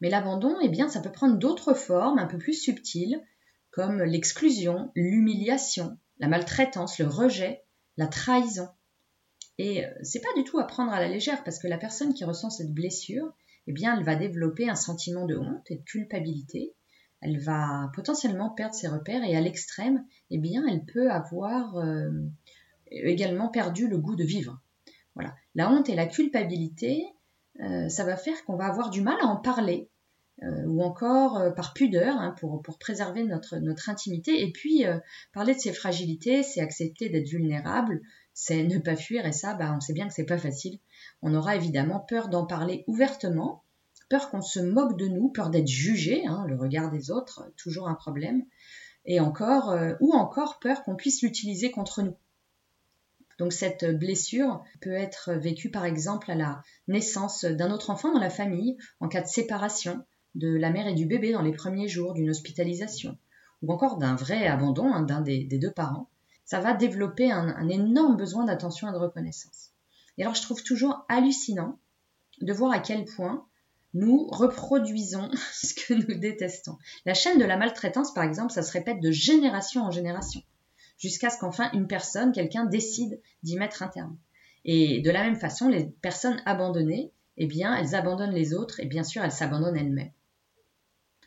Mais 0.00 0.10
l'abandon, 0.10 0.56
eh 0.62 0.68
bien, 0.68 0.88
ça 0.88 1.00
peut 1.00 1.12
prendre 1.12 1.38
d'autres 1.38 1.74
formes 1.74 2.18
un 2.18 2.26
peu 2.26 2.38
plus 2.38 2.54
subtiles, 2.54 3.22
comme 3.70 4.02
l'exclusion, 4.02 4.90
l'humiliation, 4.94 5.98
la 6.18 6.28
maltraitance, 6.28 6.98
le 6.98 7.06
rejet, 7.06 7.64
la 7.96 8.06
trahison. 8.06 8.68
Et 9.58 9.84
euh, 9.84 9.90
c'est 10.02 10.20
pas 10.20 10.32
du 10.36 10.44
tout 10.44 10.58
à 10.58 10.66
prendre 10.66 10.92
à 10.92 11.00
la 11.00 11.08
légère 11.08 11.44
parce 11.44 11.58
que 11.58 11.68
la 11.68 11.78
personne 11.78 12.14
qui 12.14 12.24
ressent 12.24 12.50
cette 12.50 12.72
blessure, 12.72 13.32
eh 13.66 13.72
bien, 13.72 13.96
elle 13.96 14.04
va 14.04 14.16
développer 14.16 14.68
un 14.68 14.74
sentiment 14.74 15.26
de 15.26 15.36
honte 15.36 15.70
et 15.70 15.76
de 15.76 15.84
culpabilité 15.84 16.74
elle 17.24 17.38
va 17.38 17.90
potentiellement 17.94 18.50
perdre 18.50 18.74
ses 18.74 18.86
repères 18.86 19.24
et 19.24 19.34
à 19.34 19.40
l'extrême, 19.40 20.04
eh 20.30 20.36
bien, 20.36 20.62
elle 20.68 20.84
peut 20.84 21.10
avoir 21.10 21.76
euh, 21.78 22.10
également 22.90 23.48
perdu 23.48 23.88
le 23.88 23.96
goût 23.96 24.14
de 24.14 24.24
vivre. 24.24 24.60
Voilà. 25.14 25.34
La 25.54 25.70
honte 25.70 25.88
et 25.88 25.94
la 25.94 26.06
culpabilité, 26.06 27.02
euh, 27.60 27.88
ça 27.88 28.04
va 28.04 28.18
faire 28.18 28.44
qu'on 28.44 28.56
va 28.56 28.66
avoir 28.66 28.90
du 28.90 29.00
mal 29.00 29.16
à 29.22 29.26
en 29.26 29.36
parler, 29.36 29.88
euh, 30.42 30.64
ou 30.66 30.82
encore 30.82 31.54
par 31.54 31.74
pudeur, 31.74 32.16
hein, 32.16 32.34
pour, 32.38 32.60
préserver 32.78 33.24
notre, 33.24 33.88
intimité. 33.88 34.42
Et 34.42 34.52
puis, 34.52 34.84
parler 35.32 35.54
de 35.54 35.60
ses 35.60 35.72
fragilités, 35.72 36.42
c'est 36.42 36.60
accepter 36.60 37.08
d'être 37.08 37.28
vulnérable, 37.28 38.00
c'est 38.34 38.64
ne 38.64 38.78
pas 38.78 38.96
fuir, 38.96 39.24
et 39.26 39.32
ça, 39.32 39.54
bah, 39.54 39.72
on 39.76 39.80
sait 39.80 39.92
bien 39.92 40.08
que 40.08 40.14
c'est 40.14 40.24
pas 40.24 40.38
facile. 40.38 40.78
On 41.22 41.34
aura 41.34 41.54
évidemment 41.56 42.00
peur 42.00 42.28
d'en 42.28 42.44
parler 42.44 42.84
ouvertement, 42.88 43.62
peur 44.08 44.30
qu'on 44.30 44.42
se 44.42 44.60
moque 44.60 44.98
de 44.98 45.06
nous, 45.06 45.28
peur 45.28 45.50
d'être 45.50 45.68
jugé, 45.68 46.26
hein, 46.26 46.44
le 46.48 46.56
regard 46.56 46.90
des 46.90 47.10
autres, 47.10 47.50
toujours 47.56 47.88
un 47.88 47.94
problème, 47.94 48.44
et 49.06 49.20
encore, 49.20 49.70
euh, 49.70 49.94
ou 50.00 50.12
encore 50.12 50.58
peur 50.58 50.82
qu'on 50.82 50.96
puisse 50.96 51.22
l'utiliser 51.22 51.70
contre 51.70 52.02
nous. 52.02 52.16
Donc 53.38 53.52
cette 53.52 53.84
blessure 53.98 54.62
peut 54.80 54.92
être 54.92 55.32
vécue 55.32 55.70
par 55.70 55.84
exemple 55.84 56.30
à 56.30 56.36
la 56.36 56.62
naissance 56.86 57.44
d'un 57.44 57.72
autre 57.72 57.90
enfant 57.90 58.12
dans 58.12 58.20
la 58.20 58.30
famille, 58.30 58.76
en 59.00 59.08
cas 59.08 59.22
de 59.22 59.26
séparation 59.26 60.04
de 60.34 60.56
la 60.56 60.70
mère 60.70 60.86
et 60.86 60.94
du 60.94 61.06
bébé 61.06 61.32
dans 61.32 61.42
les 61.42 61.52
premiers 61.52 61.88
jours 61.88 62.14
d'une 62.14 62.30
hospitalisation, 62.30 63.16
ou 63.62 63.72
encore 63.72 63.98
d'un 63.98 64.14
vrai 64.14 64.46
abandon 64.46 64.92
hein, 64.92 65.02
d'un 65.02 65.20
des, 65.20 65.44
deux 65.44 65.72
parents. 65.72 66.08
Ça 66.44 66.60
va 66.60 66.74
développer 66.74 67.30
un 67.30 67.68
énorme 67.68 68.16
besoin 68.16 68.44
d'attention 68.44 68.88
et 68.88 68.92
de 68.92 68.98
reconnaissance. 68.98 69.74
Et 70.18 70.22
alors 70.22 70.34
je 70.34 70.42
trouve 70.42 70.62
toujours 70.62 71.04
hallucinant 71.08 71.78
de 72.40 72.52
voir 72.52 72.72
à 72.72 72.78
quel 72.78 73.04
point 73.04 73.46
nous 73.94 74.26
reproduisons 74.28 75.30
ce 75.52 75.74
que 75.74 75.94
nous 75.94 76.18
détestons. 76.18 76.78
La 77.06 77.14
chaîne 77.14 77.38
de 77.38 77.44
la 77.44 77.56
maltraitance, 77.56 78.12
par 78.12 78.24
exemple, 78.24 78.52
ça 78.52 78.62
se 78.62 78.72
répète 78.72 79.00
de 79.00 79.10
génération 79.10 79.82
en 79.82 79.90
génération, 79.90 80.42
jusqu'à 80.98 81.30
ce 81.30 81.38
qu'enfin 81.38 81.70
une 81.72 81.86
personne, 81.86 82.32
quelqu'un 82.32 82.64
décide 82.64 83.20
d'y 83.42 83.56
mettre 83.56 83.82
un 83.82 83.88
terme. 83.88 84.16
Et 84.64 85.00
de 85.00 85.10
la 85.10 85.22
même 85.22 85.36
façon, 85.36 85.68
les 85.68 85.84
personnes 85.84 86.40
abandonnées, 86.46 87.12
eh 87.36 87.46
bien, 87.46 87.76
elles 87.76 87.94
abandonnent 87.94 88.34
les 88.34 88.54
autres 88.54 88.80
et 88.80 88.86
bien 88.86 89.04
sûr, 89.04 89.22
elles 89.22 89.32
s'abandonnent 89.32 89.76
elles-mêmes. 89.76 90.12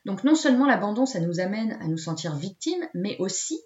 Donc 0.07 0.23
non 0.23 0.35
seulement 0.35 0.65
l'abandon, 0.65 1.05
ça 1.05 1.19
nous 1.19 1.41
amène 1.41 1.73
à 1.81 1.87
nous 1.87 1.97
sentir 1.97 2.33
victimes, 2.33 2.87
mais 2.93 3.17
aussi 3.19 3.59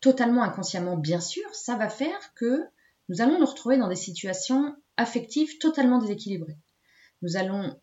totalement 0.00 0.44
inconsciemment 0.44 0.96
bien 0.96 1.18
sûr, 1.20 1.52
ça 1.52 1.74
va 1.74 1.88
faire 1.88 2.32
que 2.36 2.62
nous 3.08 3.20
allons 3.20 3.40
nous 3.40 3.46
retrouver 3.46 3.76
dans 3.76 3.88
des 3.88 3.96
situations 3.96 4.76
affectives 4.96 5.58
totalement 5.58 5.98
déséquilibrées. 5.98 6.56
Nous 7.22 7.36
allons, 7.36 7.76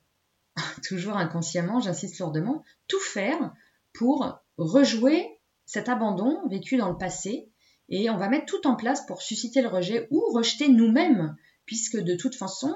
toujours 0.87 1.17
inconsciemment, 1.17 1.81
j'insiste 1.81 2.17
lourdement, 2.19 2.63
tout 2.87 3.01
faire 3.01 3.53
pour 3.91 4.39
rejouer 4.57 5.41
cet 5.65 5.89
abandon 5.89 6.47
vécu 6.47 6.77
dans 6.77 6.89
le 6.89 6.97
passé 6.97 7.51
et 7.89 8.09
on 8.09 8.15
va 8.15 8.29
mettre 8.29 8.45
tout 8.45 8.65
en 8.67 8.77
place 8.77 9.05
pour 9.05 9.21
susciter 9.21 9.61
le 9.61 9.67
rejet 9.67 10.07
ou 10.11 10.23
rejeter 10.31 10.69
nous-mêmes, 10.69 11.35
puisque 11.65 11.97
de 11.97 12.15
toute 12.15 12.35
façon, 12.35 12.73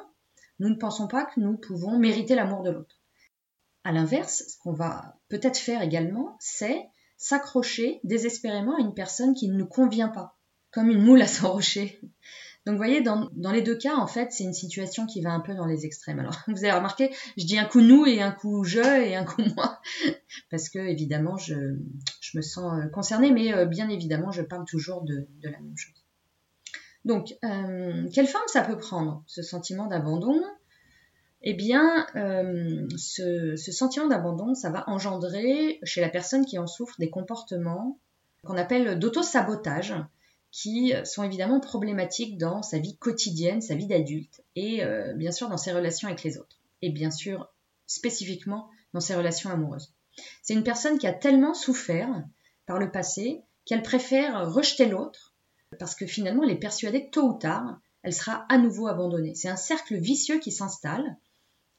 nous 0.60 0.68
ne 0.68 0.76
pensons 0.76 1.08
pas 1.08 1.24
que 1.24 1.40
nous 1.40 1.56
pouvons 1.56 1.98
mériter 1.98 2.36
l'amour 2.36 2.64
de 2.64 2.72
l'autre. 2.72 3.00
À 3.86 3.92
l'inverse, 3.92 4.44
ce 4.48 4.58
qu'on 4.58 4.74
va 4.74 5.16
peut-être 5.30 5.60
faire 5.60 5.84
également, 5.84 6.36
c'est 6.40 6.88
s'accrocher 7.18 8.00
désespérément 8.04 8.76
à 8.76 8.82
une 8.82 8.96
personne 8.96 9.36
qui 9.36 9.48
ne 9.48 9.54
nous 9.56 9.68
convient 9.68 10.10
pas, 10.10 10.40
comme 10.72 10.90
une 10.90 11.04
moule 11.04 11.22
à 11.22 11.28
son 11.28 11.52
rocher. 11.54 12.02
Donc 12.66 12.74
vous 12.74 12.78
voyez, 12.80 13.02
dans, 13.02 13.30
les 13.52 13.62
deux 13.62 13.78
cas, 13.78 13.96
en 13.96 14.08
fait, 14.08 14.32
c'est 14.32 14.44
une 14.44 14.54
situation 14.54 15.06
qui 15.06 15.22
va 15.22 15.32
un 15.34 15.40
peu 15.40 15.54
dans 15.54 15.68
les 15.68 15.86
extrêmes. 15.86 16.20
Alors, 16.20 16.36
vous 16.48 16.64
avez 16.64 16.72
remarqué, 16.72 17.12
je 17.38 17.46
dis 17.46 17.60
un 17.60 17.66
coup 17.66 17.82
nous 17.82 18.08
et 18.08 18.24
un 18.24 18.32
coup 18.32 18.64
je 18.64 18.80
et 18.80 19.16
un 19.16 19.24
coup 19.24 19.44
moi, 19.56 19.80
parce 20.50 20.70
que 20.70 20.80
évidemment, 20.80 21.38
je, 21.38 21.54
me 22.34 22.42
sens 22.42 22.74
euh, 22.74 22.88
concernée, 22.88 23.32
mais 23.32 23.54
euh, 23.54 23.66
bien 23.66 23.88
évidemment, 23.88 24.32
je 24.32 24.42
parle 24.42 24.66
toujours 24.66 25.04
de, 25.04 25.28
la 25.44 25.52
même 25.52 25.78
chose. 25.78 25.94
Donc, 27.06 27.36
euh, 27.44 28.10
quelle 28.12 28.28
forme 28.28 28.48
ça 28.48 28.64
peut 28.64 28.78
prendre, 28.78 29.24
ce 29.28 29.44
sentiment 29.44 29.86
d'abandon? 29.86 30.42
Eh 31.48 31.54
bien, 31.54 32.08
ce, 32.98 33.56
ce 33.56 33.72
sentiment 33.72 34.08
d'abandon, 34.08 34.56
ça 34.56 34.72
va 34.72 34.84
engendrer 34.90 35.80
chez 35.84 36.02
la 36.02 36.10
personne 36.10 36.46
qui 36.46 36.58
en 36.58 36.68
souffre 36.68 36.96
des 37.00 37.12
comportements 37.12 38.00
qu'on 38.44 38.58
appelle 38.58 38.98
d'auto-sabotage, 38.98 39.94
qui 40.52 40.94
sont 41.04 41.24
évidemment 41.24 41.60
problématiques 41.60 42.38
dans 42.38 42.62
sa 42.62 42.80
vie 42.80 42.98
quotidienne, 42.98 43.62
sa 43.62 43.76
vie 43.76 43.88
d'adulte, 43.88 44.42
et 44.56 44.84
euh, 44.84 45.14
bien 45.14 45.32
sûr 45.32 45.50
dans 45.50 45.58
ses 45.58 45.74
relations 45.74 46.08
avec 46.08 46.24
les 46.24 46.38
autres, 46.38 46.62
et 46.82 46.90
bien 46.90 47.12
sûr 47.12 47.52
spécifiquement 47.88 48.70
dans 48.94 49.02
ses 49.02 49.16
relations 49.16 49.50
amoureuses. 49.50 49.94
C'est 50.42 50.54
une 50.54 50.64
personne 50.64 50.98
qui 50.98 51.08
a 51.08 51.14
tellement 51.14 51.54
souffert 51.54 52.24
par 52.66 52.80
le 52.80 52.90
passé 52.90 53.42
qu'elle 53.66 53.84
préfère 53.84 54.52
rejeter 54.52 54.86
l'autre, 54.86 55.36
parce 55.78 55.94
que 55.94 56.08
finalement 56.08 56.44
elle 56.44 56.52
est 56.52 56.56
persuadée 56.56 57.06
que 57.06 57.12
tôt 57.12 57.30
ou 57.30 57.38
tard, 57.38 57.80
elle 58.02 58.14
sera 58.14 58.46
à 58.50 58.58
nouveau 58.58 58.88
abandonnée. 58.88 59.36
C'est 59.36 59.50
un 59.50 59.56
cercle 59.58 59.98
vicieux 59.98 60.40
qui 60.40 60.52
s'installe 60.52 61.18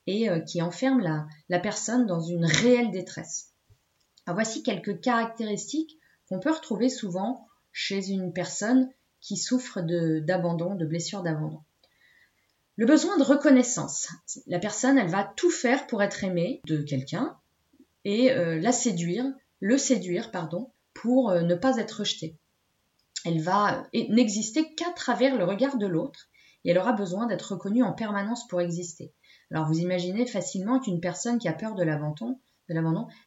et 0.06 0.28
euh, 0.28 0.40
qui 0.40 0.62
enferme 0.62 1.00
la, 1.48 1.58
personne 1.60 2.06
dans 2.06 2.20
une 2.20 2.44
réelle 2.44 2.90
détresse. 2.90 3.52
Alors 4.26 4.36
voici 4.36 4.62
quelques 4.62 5.00
caractéristiques 5.00 5.98
qu'on 6.28 6.40
peut 6.40 6.52
retrouver 6.52 6.88
souvent 6.88 7.46
chez 7.72 8.10
une 8.10 8.32
personne 8.32 8.90
qui 9.20 9.36
souffre 9.36 9.80
d'abandon, 9.80 10.75
de, 10.75 10.84
blessures 10.84 11.22
d'abandon. 11.22 11.60
Le 12.76 12.86
besoin 12.86 13.16
de 13.16 13.22
reconnaissance. 13.22 14.08
La 14.46 14.58
personne, 14.58 14.98
elle 14.98 15.08
va 15.08 15.32
tout 15.36 15.50
faire 15.50 15.86
pour 15.86 16.02
être 16.02 16.25
aimée 16.25 16.60
de 16.66 16.82
quelqu'un 16.82 17.36
et 18.04 18.30
euh, 18.32 18.60
la 18.60 18.72
séduire, 18.72 19.25
le 19.60 19.78
séduire, 19.78 20.30
pardon, 20.30 20.70
pour 20.94 21.30
euh, 21.30 21.42
ne 21.42 21.54
pas 21.54 21.78
être 21.78 22.00
rejetée. 22.00 22.36
Elle 23.25 23.40
va 23.40 23.88
n'exister 23.92 24.75
qu'à 24.75 24.90
travers 24.92 25.36
le 25.36 25.44
regard 25.44 25.78
de 25.78 25.86
l'autre 25.86 26.28
et 26.64 26.70
elle 26.70 26.78
aura 26.78 26.92
besoin 26.92 27.26
d'être 27.26 27.52
reconnue 27.52 27.82
en 27.82 27.92
permanence 27.92 28.46
pour 28.46 28.60
exister. 28.60 29.12
Alors 29.50 29.66
vous 29.66 29.78
imaginez 29.78 30.26
facilement 30.26 30.80
qu'une 30.80 31.00
personne 31.00 31.38
qui 31.38 31.48
a 31.48 31.52
peur 31.52 31.74
de 31.74 31.84
l'abandon, 31.84 32.38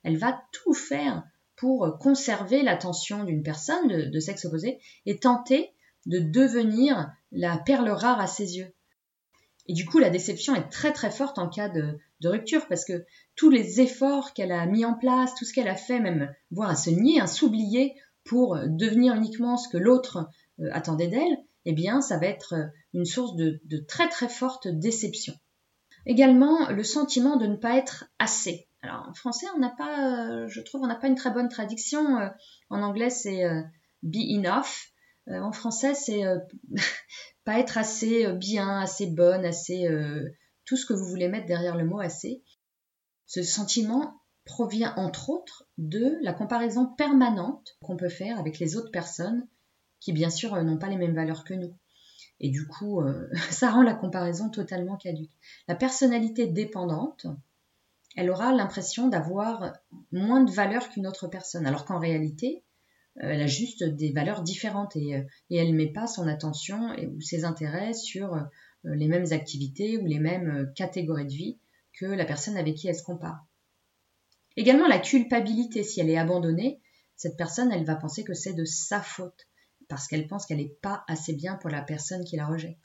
elle 0.03 0.17
va 0.17 0.41
tout 0.51 0.73
faire 0.73 1.23
pour 1.55 1.97
conserver 1.99 2.61
l'attention 2.61 3.23
d'une 3.23 3.43
personne 3.43 3.87
de, 3.87 4.19
sexe 4.19 4.45
opposé 4.45 4.79
et 5.05 5.19
tenter 5.19 5.73
de 6.05 6.19
devenir 6.19 7.11
la 7.31 7.57
perle 7.57 7.89
rare 7.89 8.19
à 8.19 8.27
ses 8.27 8.57
yeux. 8.57 8.73
Et 9.67 9.73
du 9.73 9.85
coup, 9.85 9.99
la 9.99 10.09
déception 10.09 10.55
est 10.55 10.69
très 10.69 10.93
très 10.93 11.11
forte 11.11 11.37
en 11.37 11.49
cas 11.49 11.69
de, 11.69 11.99
rupture 12.23 12.67
parce 12.67 12.85
que 12.85 13.05
tous 13.35 13.49
les 13.49 13.81
efforts 13.81 14.33
qu'elle 14.33 14.51
a 14.51 14.65
mis 14.65 14.83
en 14.83 14.93
place, 14.93 15.35
tout 15.35 15.45
ce 15.45 15.53
qu'elle 15.53 15.67
a 15.67 15.75
fait, 15.75 15.99
même 15.99 16.33
voire 16.51 16.69
à 16.69 16.75
se 16.75 16.89
nier, 16.89 17.21
à 17.21 17.27
s'oublier 17.27 17.93
pour 18.23 18.57
devenir 18.65 19.13
uniquement 19.15 19.57
ce 19.57 19.69
que 19.69 19.77
l'autre 19.77 20.29
euh, 20.59 20.69
attendait 20.71 21.07
d'elle, 21.07 21.37
eh 21.65 21.73
bien, 21.73 22.01
ça 22.01 22.17
va 22.17 22.27
être 22.27 22.55
une 22.93 23.05
source 23.05 23.35
de, 23.35 23.61
de 23.65 23.77
très 23.77 24.09
très 24.09 24.29
forte 24.29 24.67
déception. 24.67 25.33
Également, 26.05 26.69
le 26.69 26.83
sentiment 26.83 27.37
de 27.37 27.45
ne 27.45 27.55
pas 27.55 27.77
être 27.77 28.05
assez. 28.19 28.69
Alors 28.81 29.07
en 29.09 29.13
français, 29.13 29.45
on 29.55 29.59
n'a 29.59 29.69
pas, 29.69 30.15
euh, 30.15 30.47
je 30.47 30.61
trouve, 30.61 30.81
on 30.83 30.87
n'a 30.87 30.95
pas 30.95 31.07
une 31.07 31.15
très 31.15 31.31
bonne 31.31 31.49
traduction. 31.49 32.17
Euh, 32.17 32.29
en 32.69 32.81
anglais, 32.81 33.09
c'est 33.09 33.43
euh, 33.43 33.61
be 34.03 34.17
enough. 34.29 34.93
en 35.27 35.51
français, 35.51 35.93
c'est 35.93 36.23
pas 37.43 37.59
être 37.59 37.77
assez 37.77 38.31
bien, 38.33 38.79
assez 38.79 39.07
bonne, 39.07 39.45
assez 39.45 39.87
tout 40.65 40.77
ce 40.77 40.85
que 40.85 40.93
vous 40.93 41.05
voulez 41.05 41.27
mettre 41.27 41.47
derrière 41.47 41.75
le 41.75 41.85
mot 41.85 41.99
assez. 41.99 42.43
Ce 43.25 43.43
sentiment 43.43 44.21
provient 44.45 44.93
entre 44.95 45.29
autres 45.29 45.67
de 45.77 46.17
la 46.21 46.33
comparaison 46.33 46.87
permanente 46.87 47.77
qu'on 47.83 47.97
peut 47.97 48.09
faire 48.09 48.39
avec 48.39 48.57
les 48.57 48.77
autres 48.77 48.91
personnes 48.91 49.47
qui 49.99 50.13
bien 50.13 50.29
sûr 50.29 50.55
n'ont 50.63 50.79
pas 50.79 50.87
les 50.87 50.95
mêmes 50.95 51.13
valeurs 51.13 51.43
que 51.43 51.53
nous. 51.53 51.77
Et 52.39 52.49
du 52.49 52.65
coup, 52.67 53.01
ça 53.51 53.71
rend 53.71 53.83
la 53.83 53.93
comparaison 53.93 54.49
totalement 54.49 54.97
caduque. 54.97 55.31
La 55.67 55.75
personnalité 55.75 56.47
dépendante, 56.47 57.27
elle 58.15 58.29
aura 58.29 58.53
l'impression 58.53 59.07
d'avoir 59.07 59.73
moins 60.11 60.43
de 60.43 60.51
valeur 60.51 60.89
qu'une 60.89 61.07
autre 61.07 61.27
personne, 61.27 61.65
alors 61.65 61.85
qu'en 61.85 61.99
réalité, 61.99 62.63
euh, 63.17 63.29
elle 63.31 63.41
a 63.41 63.47
juste 63.47 63.83
des 63.83 64.11
valeurs 64.11 64.43
différentes 64.43 64.95
et, 64.95 65.15
euh, 65.15 65.23
elle 65.51 65.71
ne 65.71 65.77
met 65.77 65.91
pas 65.91 66.07
son 66.07 66.27
attention 66.27 66.95
ou 66.97 67.21
ses 67.21 67.43
intérêts 67.43 67.93
sur 67.93 68.33
euh, 68.33 68.41
les 68.83 69.07
mêmes 69.07 69.31
activités 69.31 69.97
ou 69.97 70.05
les 70.05 70.19
mêmes 70.19 70.71
catégories 70.75 71.25
de 71.25 71.33
vie 71.33 71.59
que 71.93 72.05
la 72.05 72.25
personne 72.25 72.57
avec 72.57 72.75
qui 72.75 72.87
elle 72.87 72.95
se 72.95 73.03
compare. 73.03 73.45
Également 74.55 74.87
la 74.87 74.99
culpabilité, 74.99 75.83
si 75.83 75.99
elle 75.99 76.09
est 76.09 76.17
abandonnée, 76.17 76.81
cette 77.15 77.35
personne, 77.35 77.71
elle 77.73 77.83
va 77.83 77.95
penser 77.95 78.23
que 78.23 78.33
c'est 78.33 78.53
de 78.53 78.63
sa 78.63 79.01
faute, 79.01 79.48
parce 79.89 80.07
qu'elle 80.07 80.27
pense 80.27 80.45
qu'elle 80.45 80.59
n'est 80.59 80.77
pas 80.81 81.03
assez 81.07 81.33
bien 81.33 81.55
pour 81.55 81.69
la 81.69 81.81
personne 81.81 82.23
qui 82.23 82.37
la 82.37 82.47
rejette. 82.47 82.77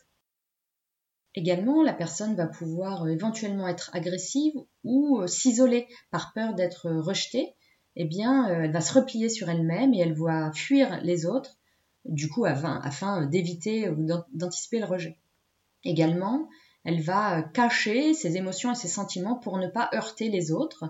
Également, 1.36 1.82
la 1.82 1.92
personne 1.92 2.36
va 2.36 2.46
pouvoir 2.46 3.04
euh, 3.04 3.08
éventuellement 3.08 3.68
être 3.68 3.90
agressive 3.92 4.54
ou 4.84 5.20
euh, 5.20 5.26
s'isoler 5.26 5.88
par 6.10 6.32
peur 6.32 6.54
d'être 6.54 6.90
rejetée. 6.90 7.54
Eh 7.96 8.04
bien, 8.04 8.48
euh, 8.48 8.62
elle 8.62 8.72
va 8.72 8.80
se 8.80 8.94
replier 8.94 9.28
sur 9.28 9.48
elle-même 9.48 9.94
et 9.94 9.98
elle 9.98 10.14
va 10.14 10.52
fuir 10.52 11.00
les 11.02 11.26
autres, 11.26 11.58
du 12.04 12.28
coup, 12.28 12.44
afin, 12.44 13.26
d'éviter 13.26 13.88
ou 13.88 14.06
d'anticiper 14.32 14.78
le 14.78 14.86
rejet. 14.86 15.18
Également, 15.84 16.48
elle 16.84 17.00
va 17.00 17.42
cacher 17.42 18.14
ses 18.14 18.36
émotions 18.36 18.72
et 18.72 18.76
ses 18.76 18.88
sentiments 18.88 19.36
pour 19.36 19.58
ne 19.58 19.68
pas 19.68 19.90
heurter 19.94 20.28
les 20.28 20.52
autres, 20.52 20.84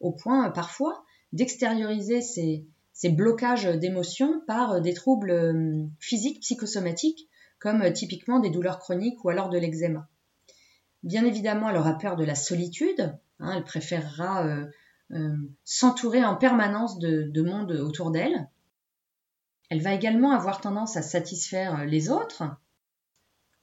au 0.00 0.12
point 0.12 0.50
parfois 0.50 1.04
d'extérioriser 1.32 2.20
ses, 2.20 2.66
ses 2.94 3.10
blocages 3.10 3.66
d'émotions 3.66 4.40
par 4.46 4.80
des 4.80 4.94
troubles 4.94 5.90
physiques, 5.98 6.40
psychosomatiques, 6.40 7.28
comme 7.58 7.82
euh, 7.82 7.90
typiquement 7.90 8.38
des 8.38 8.50
douleurs 8.50 8.78
chroniques 8.78 9.24
ou 9.24 9.30
alors 9.30 9.48
de 9.48 9.58
l'eczéma. 9.58 10.08
Bien 11.02 11.24
évidemment, 11.24 11.68
elle 11.70 11.76
aura 11.76 11.98
peur 11.98 12.16
de 12.16 12.24
la 12.24 12.34
solitude, 12.34 13.18
hein, 13.40 13.52
elle 13.56 13.64
préférera 13.64 14.46
euh, 14.46 14.66
euh, 15.12 15.36
s'entourer 15.64 16.24
en 16.24 16.36
permanence 16.36 16.98
de, 16.98 17.42
monde 17.42 17.72
autour 17.72 18.10
d'elle. 18.10 18.48
Elle 19.70 19.82
va 19.82 19.92
également 19.92 20.30
avoir 20.30 20.60
tendance 20.60 20.96
à 20.96 21.02
satisfaire 21.02 21.84
les 21.84 22.10
autres. 22.10 22.44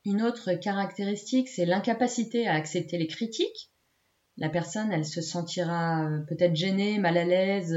Une 0.04 0.22
autre 0.24 0.54
caractéristique, 0.54 1.48
c'est 1.48 1.66
l'incapacité 1.66 2.48
à 2.48 2.54
accepter 2.54 2.98
les 2.98 3.08
critiques. 3.08 3.72
La 4.38 4.50
personne, 4.50 4.92
elle 4.92 5.06
se 5.06 5.22
sentira 5.22 6.10
peut-être 6.28 6.56
gênée, 6.56 6.98
mal 6.98 7.18
à 7.18 7.24
l'aise, 7.24 7.74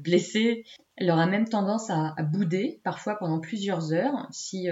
blessée. 0.00 0.64
Elle 0.96 1.10
aura 1.10 1.26
même 1.26 1.48
tendance 1.48 1.90
à, 1.90 2.14
bouder, 2.22 2.80
parfois 2.82 3.16
pendant 3.16 3.40
plusieurs 3.40 3.92
heures, 3.92 4.26
si, 4.30 4.68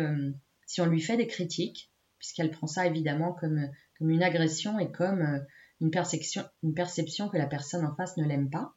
si 0.67 0.81
on 0.81 0.87
lui 0.87 1.01
fait 1.01 1.17
des 1.17 1.27
critiques, 1.27 1.91
puisqu'elle 2.25 2.51
prend 2.51 2.67
ça 2.67 2.87
évidemment 2.87 3.35
comme, 3.35 3.69
comme 3.99 4.11
une 4.11 4.23
agression 4.23 4.79
et 4.79 4.91
comme 4.91 5.21
euh, 5.21 5.39
une 5.81 5.91
perception, 5.91 6.43
une 6.63 6.75
perception 6.75 7.29
que 7.29 7.37
la 7.37 7.47
personne 7.47 7.85
en 7.85 7.95
face 7.95 8.17
ne 8.17 8.27
l'aime 8.27 8.49
pas. 8.49 8.75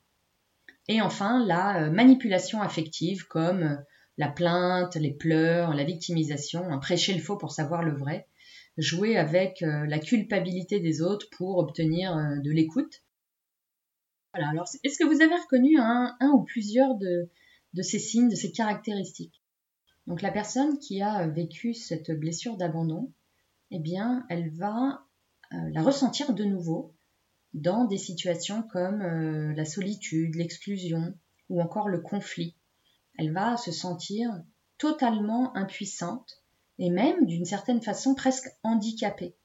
Et 0.89 1.01
enfin, 1.01 1.45
la 1.45 1.83
euh, 1.83 1.89
manipulation 1.89 2.61
affective 2.61 3.25
comme 3.27 3.63
euh, 3.63 3.75
la 4.17 4.27
plainte, 4.27 4.95
les 4.95 5.13
pleurs, 5.13 5.73
la 5.73 5.85
victimisation, 5.85 6.69
hein, 6.69 6.77
prêcher 6.79 7.13
le 7.13 7.21
faux 7.21 7.37
pour 7.37 7.51
savoir 7.51 7.83
le 7.83 7.95
vrai, 7.95 8.27
jouer 8.77 9.15
avec 9.15 9.61
la 9.61 9.97
culpabilité 9.99 10.79
des 10.79 11.01
autres 11.01 11.27
pour 11.35 11.57
obtenir 11.57 12.15
de 12.15 12.51
l'écoute. 12.51 13.01
Est-ce 14.83 14.97
que 14.97 15.05
vous 15.05 15.21
avez 15.21 15.35
reconnu 15.35 15.77
un, 15.79 16.15
ou 16.33 16.43
plusieurs 16.43 16.95
de, 16.95 17.29
ces 17.81 17.99
signes, 17.99 18.29
de 18.29 18.35
ces 18.35 18.51
caractéristiques? 18.51 19.41
Donc 20.05 20.21
la 20.21 20.31
personne 20.31 20.79
qui 20.79 21.01
a 21.01 21.27
vécu 21.27 21.73
cette 21.73 22.11
blessure 22.11 22.57
d'abandon, 22.57 23.11
eh 23.71 23.79
bien, 23.79 24.25
elle 24.29 24.49
va 24.51 25.05
euh, 25.53 25.57
la 25.73 25.81
ressentir 25.81 26.33
de 26.33 26.45
nouveau 26.45 26.95
dans 27.53 27.85
des 27.85 27.97
situations 27.97 28.63
comme 28.63 29.01
euh, 29.01 29.53
la 29.53 29.65
solitude, 29.65 30.35
l'exclusion 30.35 31.13
ou 31.49 31.61
encore 31.61 31.89
le 31.89 31.99
conflit. 31.99 32.55
Elle 33.17 33.33
va 33.33 33.57
se 33.57 33.71
sentir 33.71 34.29
totalement 34.77 35.55
impuissante 35.55 36.43
et 36.79 36.89
même 36.89 37.25
d'une 37.25 37.45
certaine 37.45 37.81
façon 37.81 38.15
presque 38.15 38.49
handicapée. 38.63 39.35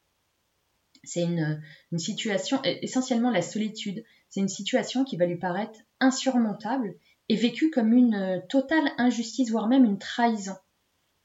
C'est 1.05 1.23
une, 1.23 1.61
situation, 1.99 2.61
essentiellement 2.63 3.31
la 3.31 3.43
solitude, 3.43 4.05
c'est 4.29 4.41
une 4.41 4.49
situation 4.49 5.05
qui 5.05 5.17
va 5.17 5.27
lui 5.27 5.39
paraître 5.39 5.81
insurmontable 6.01 6.95
et 7.29 7.37
vécue 7.37 7.71
comme 7.71 7.93
une 7.93 8.43
totale 8.49 8.91
injustice, 8.99 9.51
voire 9.51 9.69
même 9.69 9.85
une 9.85 9.99
trahison. 9.99 10.57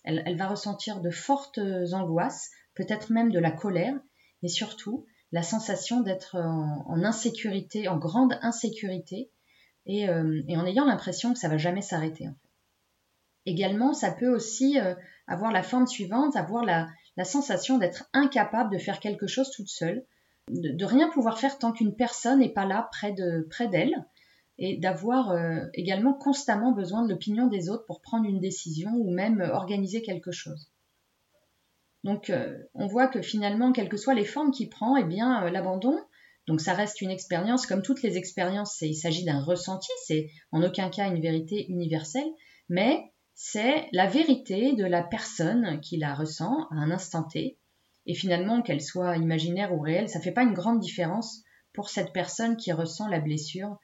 Elle, 0.03 0.37
va 0.37 0.47
ressentir 0.47 1.01
de 1.01 1.09
fortes 1.09 1.59
angoisses, 1.91 2.49
peut-être 2.75 3.11
même 3.11 3.31
de 3.31 3.39
la 3.39 3.51
colère, 3.51 3.99
et 4.41 4.47
surtout 4.47 5.05
la 5.31 5.43
sensation 5.43 6.01
d'être 6.01 6.37
en, 6.37 7.03
insécurité, 7.03 7.87
en 7.87 7.97
grande 7.97 8.37
insécurité, 8.41 9.29
et, 9.85 10.09
euh, 10.09 10.41
en 10.49 10.65
ayant 10.65 10.85
l'impression 10.85 11.33
que 11.33 11.39
ça 11.39 11.49
va 11.49 11.57
jamais 11.57 11.81
s'arrêter. 11.81 12.27
Également, 13.45 13.93
ça 13.93 14.11
peut 14.11 14.33
aussi 14.33 14.79
euh, 14.79 14.95
avoir 15.27 15.51
la 15.51 15.63
forme 15.63 15.87
suivante, 15.87 16.35
avoir 16.35 16.65
la, 16.65 16.89
sensation 17.25 17.77
d'être 17.77 18.09
incapable 18.13 18.71
de 18.71 18.77
faire 18.77 18.99
quelque 18.99 19.27
chose 19.27 19.51
toute 19.51 19.69
seule, 19.69 20.05
de, 20.49 20.85
rien 20.85 21.09
pouvoir 21.09 21.39
faire 21.39 21.57
tant 21.57 21.71
qu'une 21.71 21.95
personne 21.95 22.39
n'est 22.39 22.53
pas 22.53 22.65
là 22.65 22.89
près 22.91 23.11
de 23.11 23.45
près 23.49 23.67
d'elle, 23.67 24.05
et 24.59 24.77
d'avoir 24.77 25.31
euh, 25.31 25.65
également 25.73 26.13
constamment 26.13 26.71
besoin 26.71 27.03
de 27.03 27.09
l'opinion 27.09 27.47
des 27.47 27.69
autres 27.69 27.85
pour 27.85 28.01
prendre 28.01 28.27
une 28.27 28.39
décision 28.39 28.91
ou 28.95 29.11
même 29.11 29.41
organiser 29.41 30.01
quelque 30.01 30.31
chose. 30.31 30.71
Donc, 32.03 32.29
euh, 32.29 32.57
on 32.73 32.87
voit 32.87 33.07
que 33.07 33.21
finalement, 33.21 33.71
quelles 33.71 33.89
que 33.89 33.97
soient 33.97 34.13
les 34.15 34.25
formes 34.25 34.51
qu'il 34.51 34.69
prend, 34.69 34.95
eh 34.97 35.03
bien, 35.03 35.47
l'abandon, 35.49 35.99
donc 36.47 36.61
ça 36.61 36.73
reste 36.73 37.01
une 37.01 37.11
expérience, 37.11 37.65
comme 37.65 37.81
toutes 37.81 38.01
les 38.01 38.17
expériences, 38.17 38.81
il 38.81 38.95
s'agit 38.95 39.25
d'un 39.25 39.43
ressenti, 39.43 39.91
c'est 40.05 40.29
en 40.51 40.63
aucun 40.63 40.89
cas 40.89 41.07
une 41.07 41.21
vérité 41.21 41.69
universelle, 41.69 42.29
mais 42.69 43.11
c'est 43.39 43.87
la 43.91 44.07
vérité 44.07 44.73
de 44.73 44.83
la 44.83 45.03
personne 45.03 45.79
qui 45.79 45.97
la 45.97 46.15
ressent 46.15 46.67
à 46.71 46.75
un 46.77 46.89
instant 46.89 47.23
T. 47.23 47.59
Et 48.07 48.15
finalement, 48.15 48.63
qu'elle 48.63 48.81
soit 48.81 49.15
imaginaire 49.17 49.75
ou 49.75 49.79
réelle, 49.79 50.09
ça 50.09 50.17
ne 50.17 50.23
fait 50.23 50.31
pas 50.31 50.41
une 50.41 50.55
grande 50.55 50.79
différence 50.79 51.43
pour 51.71 51.89
cette 51.89 52.13
personne 52.13 52.57
qui 52.57 52.71
ressent 52.71 53.07
la 53.07 53.19
blessure. 53.19 53.77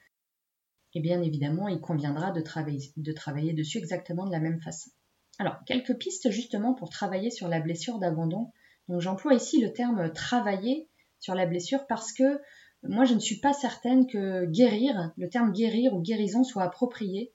Et 0.95 1.01
bien 1.01 1.21
évidemment, 1.21 1.67
il 1.67 1.79
conviendra 1.81 2.31
de 2.31 2.41
travailler, 2.41 2.91
de 2.97 3.11
travailler 3.11 3.53
dessus 3.53 3.77
exactement 3.77 4.25
de 4.25 4.31
la 4.31 4.39
même 4.39 4.59
façon. 4.59 4.89
Alors, 5.37 5.57
quelques 5.67 5.99
pistes 5.99 6.31
justement 6.31 6.73
pour 6.73 6.89
travailler 6.89 7.29
sur 7.29 7.47
la 7.47 7.59
blessure 7.59 7.99
d'abandon. 7.99 8.51
Donc 8.87 9.01
j'emploie 9.01 9.35
ici 9.35 9.61
le 9.61 9.71
terme 9.71 10.11
travailler 10.13 10.89
sur 11.19 11.35
la 11.35 11.45
blessure 11.45 11.85
parce 11.85 12.11
que 12.11 12.41
moi 12.81 13.05
je 13.05 13.13
ne 13.13 13.19
suis 13.19 13.39
pas 13.39 13.53
certaine 13.53 14.07
que 14.07 14.45
guérir, 14.45 15.11
le 15.15 15.29
terme 15.29 15.51
guérir 15.51 15.93
ou 15.93 16.01
guérison 16.01 16.43
soit 16.43 16.63
approprié 16.63 17.31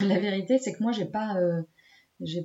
la 0.00 0.18
vérité, 0.18 0.58
c'est 0.58 0.72
que 0.72 0.82
moi, 0.82 0.92
j'ai 0.92 1.04
pas, 1.06 1.36
euh, 1.36 1.62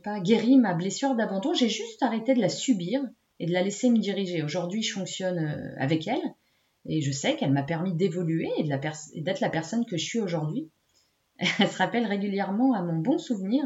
pas 0.04 0.20
guéri 0.20 0.58
ma 0.58 0.74
blessure 0.74 1.16
d'abandon. 1.16 1.54
J'ai 1.54 1.70
juste 1.70 2.02
arrêté 2.02 2.34
de 2.34 2.42
la 2.42 2.50
subir 2.50 3.02
et 3.40 3.46
de 3.46 3.52
la 3.52 3.62
laisser 3.62 3.90
me 3.90 4.00
diriger. 4.00 4.44
Aujourd'hui, 4.44 4.84
je 4.84 4.94
fonctionne 4.94 5.40
euh, 5.40 5.76
avec 5.78 6.08
elle 6.08 6.34
et 6.86 7.02
je 7.02 7.12
sais 7.12 7.36
qu'elle 7.36 7.52
m'a 7.52 7.64
permis 7.64 7.94
d'évoluer 7.94 8.50
et 8.58 8.64
d'être 8.64 9.40
la 9.40 9.50
personne 9.50 9.86
que 9.86 9.98
je 9.98 10.06
suis 10.06 10.20
aujourd'hui. 10.20 10.70
Elle 11.60 11.68
se 11.68 11.78
rappelle 11.78 12.06
régulièrement 12.06 12.74
à 12.74 12.82
mon 12.82 12.98
bon 12.98 13.18
souvenir 13.18 13.64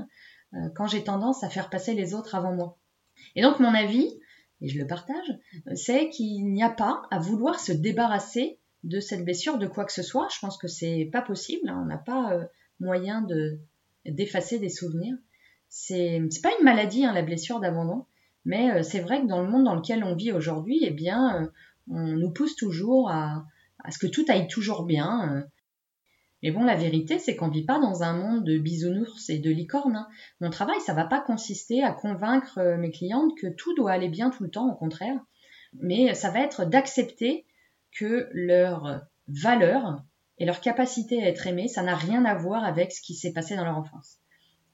euh, 0.54 0.70
quand 0.75 0.88
j'ai 0.88 1.04
tendance 1.04 1.44
à 1.44 1.50
faire 1.50 1.70
passer 1.70 1.94
les 1.94 2.13
autres 2.13 2.36
avant 2.36 2.54
moi. 2.54 2.77
Et 3.36 3.42
donc, 3.42 3.60
mon 3.60 3.74
avis, 3.74 4.20
et 4.62 4.68
je 4.68 4.80
le 4.80 4.88
partage, 4.88 5.38
c'est 5.75 6.10
qu'il 6.10 6.46
n'y 6.51 6.63
a 6.63 6.70
pas 6.70 7.04
à 7.12 7.20
vouloir 7.20 7.60
se 7.60 7.72
débarrasser 7.72 8.60
de 8.84 9.00
cette 9.00 9.24
blessure, 9.24 9.58
de 9.58 9.68
quoi 9.68 9.86
que 9.86 9.94
ce 9.94 10.04
soit. 10.04 10.27
Je 10.34 10.39
pense 10.39 10.58
que 10.58 10.68
c'est 10.68 11.10
pas 11.12 11.22
possible. 11.22 11.70
Hein. 11.70 11.82
On 11.82 11.86
n'a 11.86 11.98
pas 11.98 12.38
moyen 12.80 13.22
de, 13.22 13.60
d'effacer 14.05 14.59
des 14.59 14.69
souvenirs. 14.69 15.15
C'est 15.69 16.21
pas 16.41 16.51
une 16.57 16.63
maladie, 16.63 17.05
hein, 17.05 17.13
la 17.13 17.21
blessure 17.21 17.60
d'abandon, 17.60 18.06
mais 18.45 18.71
euh, 18.71 18.84
c'est 18.84 18.99
vrai 18.99 19.21
que 19.21 19.27
dans 19.27 19.41
le 19.41 19.49
monde 19.49 19.65
dans 19.65 19.75
lequel 19.75 20.03
on 20.03 20.15
vit 20.15 20.32
aujourd'hui, 20.32 20.80
eh 20.84 20.91
bien, 20.91 21.41
euh, 21.41 21.47
on 21.89 22.03
nous 22.03 22.32
pousse 22.32 22.56
toujours 22.56 23.10
à, 23.10 23.45
ce 23.89 23.97
que 23.97 24.08
tout 24.08 24.25
aille 24.30 24.47
toujours 24.47 24.84
bien. 24.84 25.34
Euh. 25.34 25.41
Mais 26.43 26.51
bon, 26.51 26.63
la 26.63 26.75
vérité, 26.75 27.17
c'est 27.17 27.36
qu'on 27.36 27.49
vit 27.49 27.65
pas 27.65 27.80
dans 27.80 28.03
un 28.03 28.13
monde 28.13 28.43
de 28.43 28.58
bisounours 28.60 29.30
et 29.30 29.39
de 29.39 29.49
licornes. 29.49 29.95
Hein. 29.95 30.08
Mon 30.41 30.51
travail, 30.51 30.80
ça 30.82 30.93
va 30.93 31.06
pas 31.06 31.19
consister 31.19 31.84
à 31.84 31.91
convaincre 31.91 32.77
mes 32.77 32.91
clientes 32.91 33.36
que 33.38 33.47
tout 33.47 33.73
doit 33.73 33.91
aller 33.91 34.10
bien 34.10 34.30
tout 34.30 34.43
le 34.43 34.51
temps, 34.51 34.69
au 34.69 34.75
contraire. 34.75 35.19
Mais 35.73 36.13
ça 36.13 36.30
va 36.30 36.41
être 36.41 36.65
d'accepter 36.65 37.45
que 37.91 38.30
leur 38.32 39.01
valeur, 39.27 40.03
et 40.38 40.45
leur 40.45 40.62
capacité 40.62 41.24
à 41.24 41.28
être 41.28 41.48
aimé, 41.48 41.67
ça 41.67 41.82
n'a 41.82 41.95
rien 41.95 42.26
à 42.26 42.36
voir 42.36 42.63
avec 42.63 42.91
ce 42.91 43.02
qui 43.02 43.13
s'est 43.13 43.34
passé 43.34 43.56
dans 43.56 43.65
leur 43.65 43.78
enfance 43.78 44.19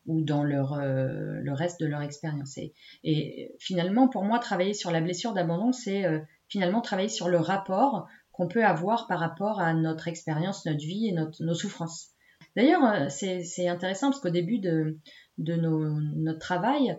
ou 0.07 0.21
dans 0.21 0.43
leur, 0.43 0.73
euh, 0.73 1.39
le 1.41 1.53
reste 1.53 1.79
de 1.79 1.85
leur 1.85 2.01
expérience. 2.01 2.57
Et, 3.03 3.55
finalement, 3.59 4.07
pour 4.07 4.23
moi, 4.23 4.39
travailler 4.39 4.73
sur 4.73 4.91
la 4.91 5.01
blessure 5.01 5.33
d'abandon, 5.33 5.71
c'est 5.71 6.05
euh, 6.05 6.19
finalement 6.47 6.81
travailler 6.81 7.09
sur 7.09 7.29
le 7.29 7.37
rapport 7.37 8.07
qu'on 8.31 8.47
peut 8.47 8.65
avoir 8.65 9.07
par 9.07 9.19
rapport 9.19 9.59
à 9.59 9.73
notre 9.73 10.07
expérience, 10.07 10.65
notre 10.65 10.79
vie 10.79 11.07
et 11.07 11.11
nos 11.11 11.53
souffrances. 11.53 12.09
D'ailleurs, 12.55 12.83
euh, 12.83 13.09
c'est 13.09 13.67
intéressant 13.67 14.09
parce 14.09 14.21
qu'au 14.21 14.29
début 14.29 14.59
de, 14.59 14.97
de 15.37 15.55
notre 15.55 16.39
travail, 16.39 16.97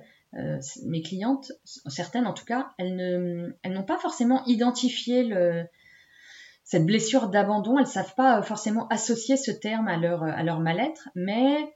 mes 0.86 1.02
clientes, 1.02 1.52
certaines 1.88 2.26
en 2.26 2.32
tout 2.32 2.46
cas, 2.46 2.70
elles 2.78 3.54
n'ont 3.66 3.82
pas 3.82 3.98
forcément 3.98 4.42
identifié 4.46 5.24
le, 5.24 5.64
cette 6.72 6.86
blessure 6.86 7.28
d'abandon, 7.28 7.76
elles 7.76 7.84
ne 7.84 7.90
savent 7.90 8.14
pas 8.14 8.38
euh, 8.38 8.42
forcément 8.42 8.88
associer 8.88 9.36
ce 9.36 9.50
terme 9.50 9.88
à 9.88 9.98
leur, 9.98 10.24
leur 10.42 10.58
mal-être, 10.58 11.10
mais 11.14 11.70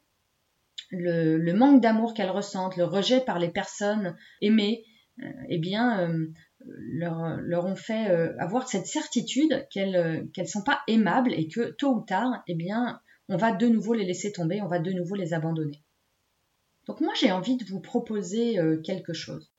le, 0.90 1.52
manque 1.52 1.82
d'amour 1.82 2.14
qu'elles 2.14 2.30
ressentent, 2.30 2.78
le 2.78 2.84
rejet 2.84 3.20
par 3.20 3.38
les 3.38 3.50
personnes 3.50 4.16
aimées, 4.40 4.84
euh, 5.22 5.26
eh 5.50 5.58
bien, 5.58 6.00
euh, 6.00 6.28
leur, 6.64 7.66
ont 7.66 7.76
fait 7.76 8.06
avoir 8.38 8.68
cette 8.68 8.86
certitude 8.86 9.66
qu'elles 9.70 10.30
ne 10.34 10.44
sont 10.44 10.62
pas 10.62 10.80
aimables 10.88 11.34
et 11.34 11.46
que 11.46 11.72
tôt 11.72 11.96
ou 11.96 12.00
tard, 12.00 12.42
eh 12.46 12.54
bien, 12.54 12.98
on 13.28 13.36
va 13.36 13.52
de 13.52 13.66
nouveau 13.66 13.92
les 13.92 14.06
laisser 14.06 14.32
tomber, 14.32 14.62
on 14.62 14.68
va 14.68 14.78
de 14.78 14.92
nouveau 14.92 15.14
les 15.14 15.34
abandonner. 15.34 15.84
Donc 16.86 17.02
moi, 17.02 17.12
j'ai 17.20 17.32
envie 17.32 17.58
de 17.58 17.66
vous 17.66 17.80
proposer 17.80 18.58
quelque 18.82 19.12
chose. 19.12 19.52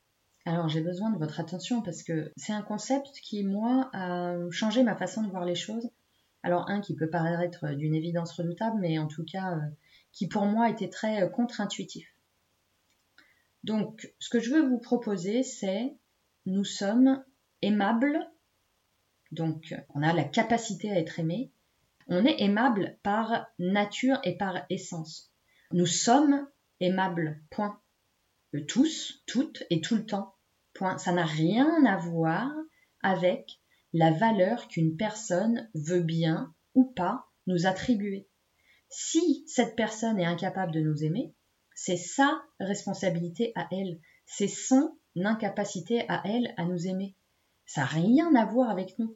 Alors 0.47 0.69
j'ai 0.69 0.79
besoin 0.79 1.09
de 1.09 1.17
votre 1.17 1.41
attention 1.41 1.81
parce 1.81 2.03
que 2.03 2.31
c'est 2.37 2.53
un 2.53 2.61
concept 2.61 3.19
qui, 3.21 3.43
moi, 3.43 3.89
a 3.91 4.33
changé 4.49 4.81
ma 4.81 4.95
façon 4.95 5.21
de 5.21 5.29
voir 5.29 5.43
les 5.43 5.55
choses. 5.55 5.91
Alors 6.41 6.69
un 6.69 6.79
qui 6.79 6.95
peut 6.95 7.09
paraître 7.09 7.73
d'une 7.73 7.93
évidence 7.93 8.31
redoutable, 8.31 8.79
mais 8.79 8.97
en 8.97 9.07
tout 9.07 9.25
cas 9.25 9.57
euh, 9.57 9.61
qui 10.13 10.29
pour 10.29 10.45
moi 10.45 10.69
était 10.69 10.87
très 10.87 11.21
euh, 11.21 11.27
contre-intuitif. 11.27 12.07
Donc 13.65 14.13
ce 14.19 14.29
que 14.29 14.39
je 14.39 14.51
veux 14.51 14.65
vous 14.65 14.77
proposer, 14.79 15.43
c'est 15.43 15.97
nous 16.45 16.63
sommes 16.63 17.21
aimables, 17.61 18.17
donc 19.33 19.75
on 19.95 20.01
a 20.01 20.13
la 20.13 20.23
capacité 20.23 20.89
à 20.91 20.97
être 20.97 21.19
aimé, 21.19 21.51
on 22.07 22.23
est 22.23 22.41
aimable 22.41 22.97
par 23.03 23.47
nature 23.59 24.21
et 24.23 24.37
par 24.37 24.65
essence. 24.69 25.29
Nous 25.73 25.87
sommes 25.87 26.47
aimables, 26.79 27.41
point. 27.49 27.81
Tous, 28.69 29.21
toutes 29.27 29.65
et 29.69 29.81
tout 29.81 29.97
le 29.97 30.05
temps. 30.05 30.36
Ça 30.97 31.11
n'a 31.11 31.25
rien 31.25 31.85
à 31.85 31.97
voir 31.97 32.51
avec 33.01 33.59
la 33.93 34.11
valeur 34.11 34.67
qu'une 34.67 34.95
personne 34.95 35.69
veut 35.73 36.01
bien 36.01 36.53
ou 36.75 36.85
pas 36.85 37.25
nous 37.47 37.65
attribuer. 37.65 38.27
Si 38.89 39.43
cette 39.47 39.75
personne 39.75 40.19
est 40.19 40.25
incapable 40.25 40.71
de 40.71 40.81
nous 40.81 41.03
aimer, 41.03 41.33
c'est 41.73 41.97
sa 41.97 42.41
responsabilité 42.59 43.51
à 43.55 43.67
elle, 43.71 43.99
c'est 44.25 44.47
son 44.47 44.97
incapacité 45.15 46.05
à 46.09 46.21
elle 46.25 46.53
à 46.57 46.65
nous 46.65 46.87
aimer. 46.87 47.15
Ça 47.65 47.81
n'a 47.81 47.87
rien 47.87 48.35
à 48.35 48.45
voir 48.45 48.69
avec 48.69 48.97
nous. 48.99 49.15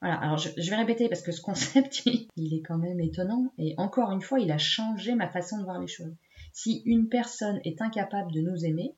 Voilà, 0.00 0.16
alors 0.16 0.38
je, 0.38 0.70
vais 0.70 0.76
répéter 0.76 1.08
parce 1.08 1.22
que 1.22 1.32
ce 1.32 1.40
concept, 1.40 2.02
il 2.36 2.54
est 2.54 2.62
quand 2.62 2.78
même 2.78 3.00
étonnant 3.00 3.52
et 3.58 3.74
encore 3.78 4.12
une 4.12 4.20
fois, 4.20 4.40
il 4.40 4.52
a 4.52 4.58
changé 4.58 5.14
ma 5.14 5.28
façon 5.28 5.58
de 5.58 5.64
voir 5.64 5.80
les 5.80 5.88
choses. 5.88 6.14
Si 6.52 6.82
une 6.86 7.08
personne 7.08 7.60
est 7.64 7.82
incapable 7.82 8.32
de 8.32 8.40
nous 8.40 8.64
aimer, 8.64 8.94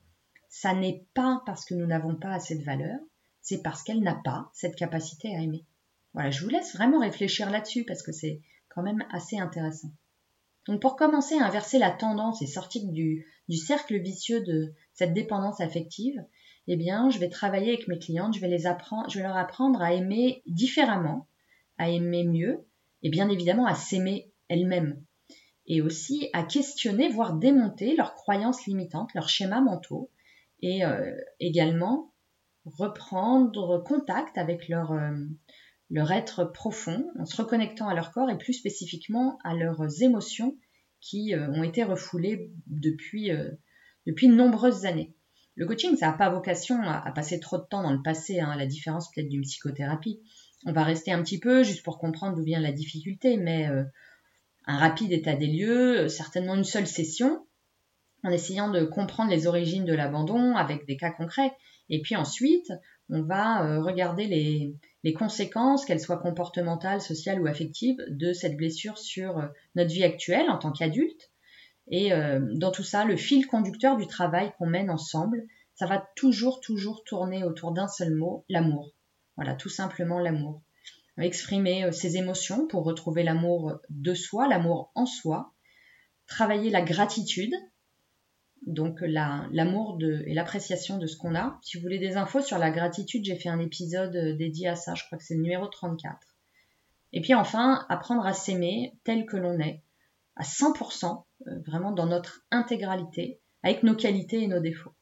ça 0.51 0.75
n'est 0.75 1.07
pas 1.15 1.43
parce 1.47 1.65
que 1.65 1.75
nous 1.75 1.87
n'avons 1.87 2.17
pas 2.17 2.33
assez 2.33 2.57
de 2.57 2.65
valeur, 2.65 2.99
c'est 3.41 3.63
parce 3.63 3.83
qu'elle 3.83 4.03
n'a 4.03 4.21
pas 4.23 4.51
cette 4.53 4.77
capacité 4.77 5.35
à 5.35 5.41
aimer. 5.41 5.65
Voilà, 6.13 6.31
je 6.31 6.43
vous 6.43 6.51
laisse 6.51 6.75
vraiment 6.75 6.99
réfléchir 6.99 7.49
là-dessus 7.51 7.85
parce 7.85 8.03
que 8.03 8.13
c'est 8.13 8.41
quand 8.69 8.83
même 8.83 9.05
assez 9.11 9.39
intéressant. 9.39 9.93
Donc 10.67 10.83
pour 10.83 10.97
commencer 10.97 11.39
à 11.39 11.47
inverser 11.47 11.79
la 11.79 11.91
tendance 11.91 12.43
et 12.43 12.47
sortir 12.47 12.83
du, 12.89 13.27
cercle 13.49 13.99
vicieux 14.01 14.43
de 14.43 14.75
cette 14.93 15.15
dépendance 15.15 15.61
affective, 15.61 16.23
eh 16.67 16.77
bien, 16.77 17.11
je 17.11 17.19
vais 17.19 17.29
travailler 17.29 17.69
avec 17.69 17.89
mes 17.89 17.99
clientes, 17.99 18.35
je 18.35 18.41
vais 18.41 18.49
les 18.49 18.67
apprendre, 18.67 19.09
je 19.09 19.19
vais 19.19 19.25
leur 19.25 19.37
apprendre 19.37 19.81
à 19.81 19.95
aimer 19.95 20.43
différemment, 20.47 21.29
à 21.79 21.89
aimer 21.91 22.25
mieux, 22.25 22.67
et 23.03 23.09
bien 23.09 23.29
évidemment 23.29 23.67
à 23.67 23.75
s'aimer 23.75 24.31
elles-mêmes. 24.49 25.01
Et 25.67 25.81
aussi 25.81 26.29
à 26.33 26.43
questionner, 26.43 27.09
voire 27.09 27.35
démonter 27.35 27.95
leurs 27.97 28.15
croyances 28.15 28.67
limitantes, 28.67 29.15
leurs 29.15 29.29
schémas 29.29 29.61
mentaux, 29.61 30.11
et 30.62 30.85
euh, 30.85 31.16
également 31.38 32.12
reprendre 32.64 33.83
contact 33.83 34.37
avec 34.38 34.68
leur, 34.68 34.92
euh, 34.92 35.16
leur 35.90 36.12
être 36.12 36.44
profond 36.44 37.11
en 37.18 37.25
se 37.25 37.37
reconnectant 37.37 37.88
à 37.88 37.94
leur 37.94 38.12
corps 38.12 38.31
et 38.31 38.38
plus 38.38 38.53
spécifiquement 38.53 39.38
à 39.44 39.55
leurs 39.55 40.03
émotions 40.03 40.57
qui 41.01 41.35
euh, 41.35 41.49
ont 41.51 41.62
été 41.62 41.83
refoulées 41.83 42.53
depuis, 42.66 43.31
de 43.31 44.27
nombreuses 44.27 44.85
années. 44.85 45.14
Le 45.57 45.66
coaching, 45.66 45.96
ça 45.96 46.07
n'a 46.07 46.12
pas 46.12 46.31
vocation 46.31 46.81
à, 46.83 47.11
passer 47.12 47.40
trop 47.40 47.59
de 47.59 47.64
temps 47.64 47.83
dans 47.83 47.92
le 47.92 48.03
passé, 48.03 48.40
hein, 48.40 48.51
à 48.51 48.57
la 48.57 48.66
différence 48.66 49.11
peut-être 49.11 49.29
d'une 49.29 49.42
psychothérapie. 49.42 50.20
On 50.66 50.73
va 50.73 50.85
rester 50.85 51.12
un 51.12 51.23
petit 51.23 51.40
peu 51.40 51.62
juste 51.62 51.83
pour 51.83 51.99
comprendre 51.99 52.37
d'où 52.37 52.44
vient 52.44 52.61
la 52.61 52.73
difficulté, 52.73 53.37
mais 53.37 53.66
un 54.66 54.79
rapide 54.79 55.12
état 55.12 55.35
des 55.35 55.46
lieux, 55.46 56.09
certainement 56.09 56.55
une 56.55 56.64
seule 56.64 56.87
session, 56.87 57.46
en 58.23 58.31
essayant 58.31 58.71
de 58.71 58.85
comprendre 58.85 59.31
les 59.31 59.47
origines 59.47 59.85
de 59.85 59.95
l'abandon 59.95 60.57
avec 60.57 60.87
des 60.87 60.97
cas 60.97 61.11
concrets. 61.11 61.53
Et 61.89 62.03
puis 62.03 62.17
ensuite, 62.17 62.73
on 63.09 63.23
va 63.23 63.65
euh, 63.65 63.83
regarder 63.83 64.27
les, 64.27 64.75
les 65.03 65.13
conséquences, 65.13 65.85
qu'elles 65.85 66.01
soient 66.01 66.19
comportementales, 66.19 67.01
sociales 67.01 67.41
ou 67.41 67.47
affectives, 67.47 67.99
de 68.09 68.33
cette 68.33 68.57
blessure 68.57 68.99
sur 68.99 69.39
euh, 69.39 69.47
notre 69.75 69.91
vie 69.91 70.05
actuelle 70.05 70.49
en 70.51 70.59
tant 70.59 70.73
qu'adulte. 70.73 71.31
Et 71.91 72.13
euh, 72.13 72.41
dans 72.55 72.71
tout 72.71 72.85
ça, 72.85 73.05
le 73.05 73.17
fil 73.17 73.47
conducteur 73.47 73.97
du 73.97 74.07
travail 74.07 74.53
qu'on 74.59 74.67
mène 74.67 74.91
ensemble, 74.91 75.45
ça 75.75 75.87
va 75.87 76.07
toujours, 76.15 76.61
toujours 76.61 77.03
tourner 77.05 77.43
autour 77.43 77.73
d'un 77.73 77.89
seul 77.89 78.15
mot, 78.15 78.45
l'amour. 78.49 78.93
Voilà, 79.37 79.55
tout 79.55 79.71
simplement 79.71 80.19
l'amour. 80.19 80.63
Exprimer 81.19 81.91
ses 81.93 82.17
émotions 82.17 82.67
pour 82.67 82.85
retrouver 82.85 83.23
l'amour 83.23 83.81
de 83.91 84.15
soi, 84.15 84.49
l'amour 84.49 84.91
en 84.95 85.07
soi. 85.07 85.53
Travailler 86.27 86.71
la 86.71 86.83
gratitude, 86.83 87.55
donc 88.66 89.01
l'amour 89.01 89.99
et 90.27 90.35
l'appréciation 90.35 90.99
de 90.99 91.07
ce 91.07 91.16
qu'on 91.16 91.35
a. 91.35 91.59
Si 91.62 91.77
vous 91.77 91.83
voulez 91.83 91.99
des 91.99 92.16
infos 92.16 92.42
sur 92.42 92.59
la 92.59 92.70
gratitude, 92.70 93.25
j'ai 93.25 93.37
fait 93.37 93.49
un 93.49 93.59
épisode 93.59 94.14
euh, 94.14 94.37
dédié 94.37 94.68
à 94.68 94.77
ça, 94.77 94.94
je 94.94 95.05
crois 95.05 95.18
que 95.18 95.25
c'est 95.25 95.35
le 95.35 95.42
numéro 95.42 95.66
34. 95.66 96.18
Et 97.12 97.20
puis 97.20 97.35
enfin, 97.35 97.87
apprendre 97.88 98.27
à 98.27 98.33
s'aimer 98.33 98.94
tel 99.05 99.27
que 99.27 99.37
l'on 99.37 99.59
est, 99.59 99.83
à 100.37 100.42
100%, 100.42 101.25
euh, 101.46 101.51
vraiment 101.66 101.92
dans 101.92 102.07
notre 102.07 102.42
intégralité, 102.51 103.40
avec 103.62 103.83
nos 103.83 103.96
qualités 103.96 104.42
et 104.42 104.46
nos 104.46 104.61
défauts. 104.61 104.94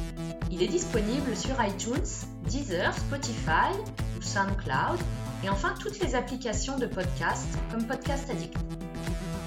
Il 0.52 0.62
est 0.62 0.68
disponible 0.68 1.36
sur 1.36 1.60
iTunes, 1.64 2.06
Deezer, 2.44 2.96
Spotify 2.96 3.72
ou 4.16 4.22
SoundCloud 4.22 5.00
et 5.42 5.48
enfin 5.48 5.74
toutes 5.80 5.98
les 5.98 6.14
applications 6.14 6.78
de 6.78 6.86
podcast 6.86 7.58
comme 7.72 7.84
Podcast 7.88 8.30
Addict. 8.30 8.56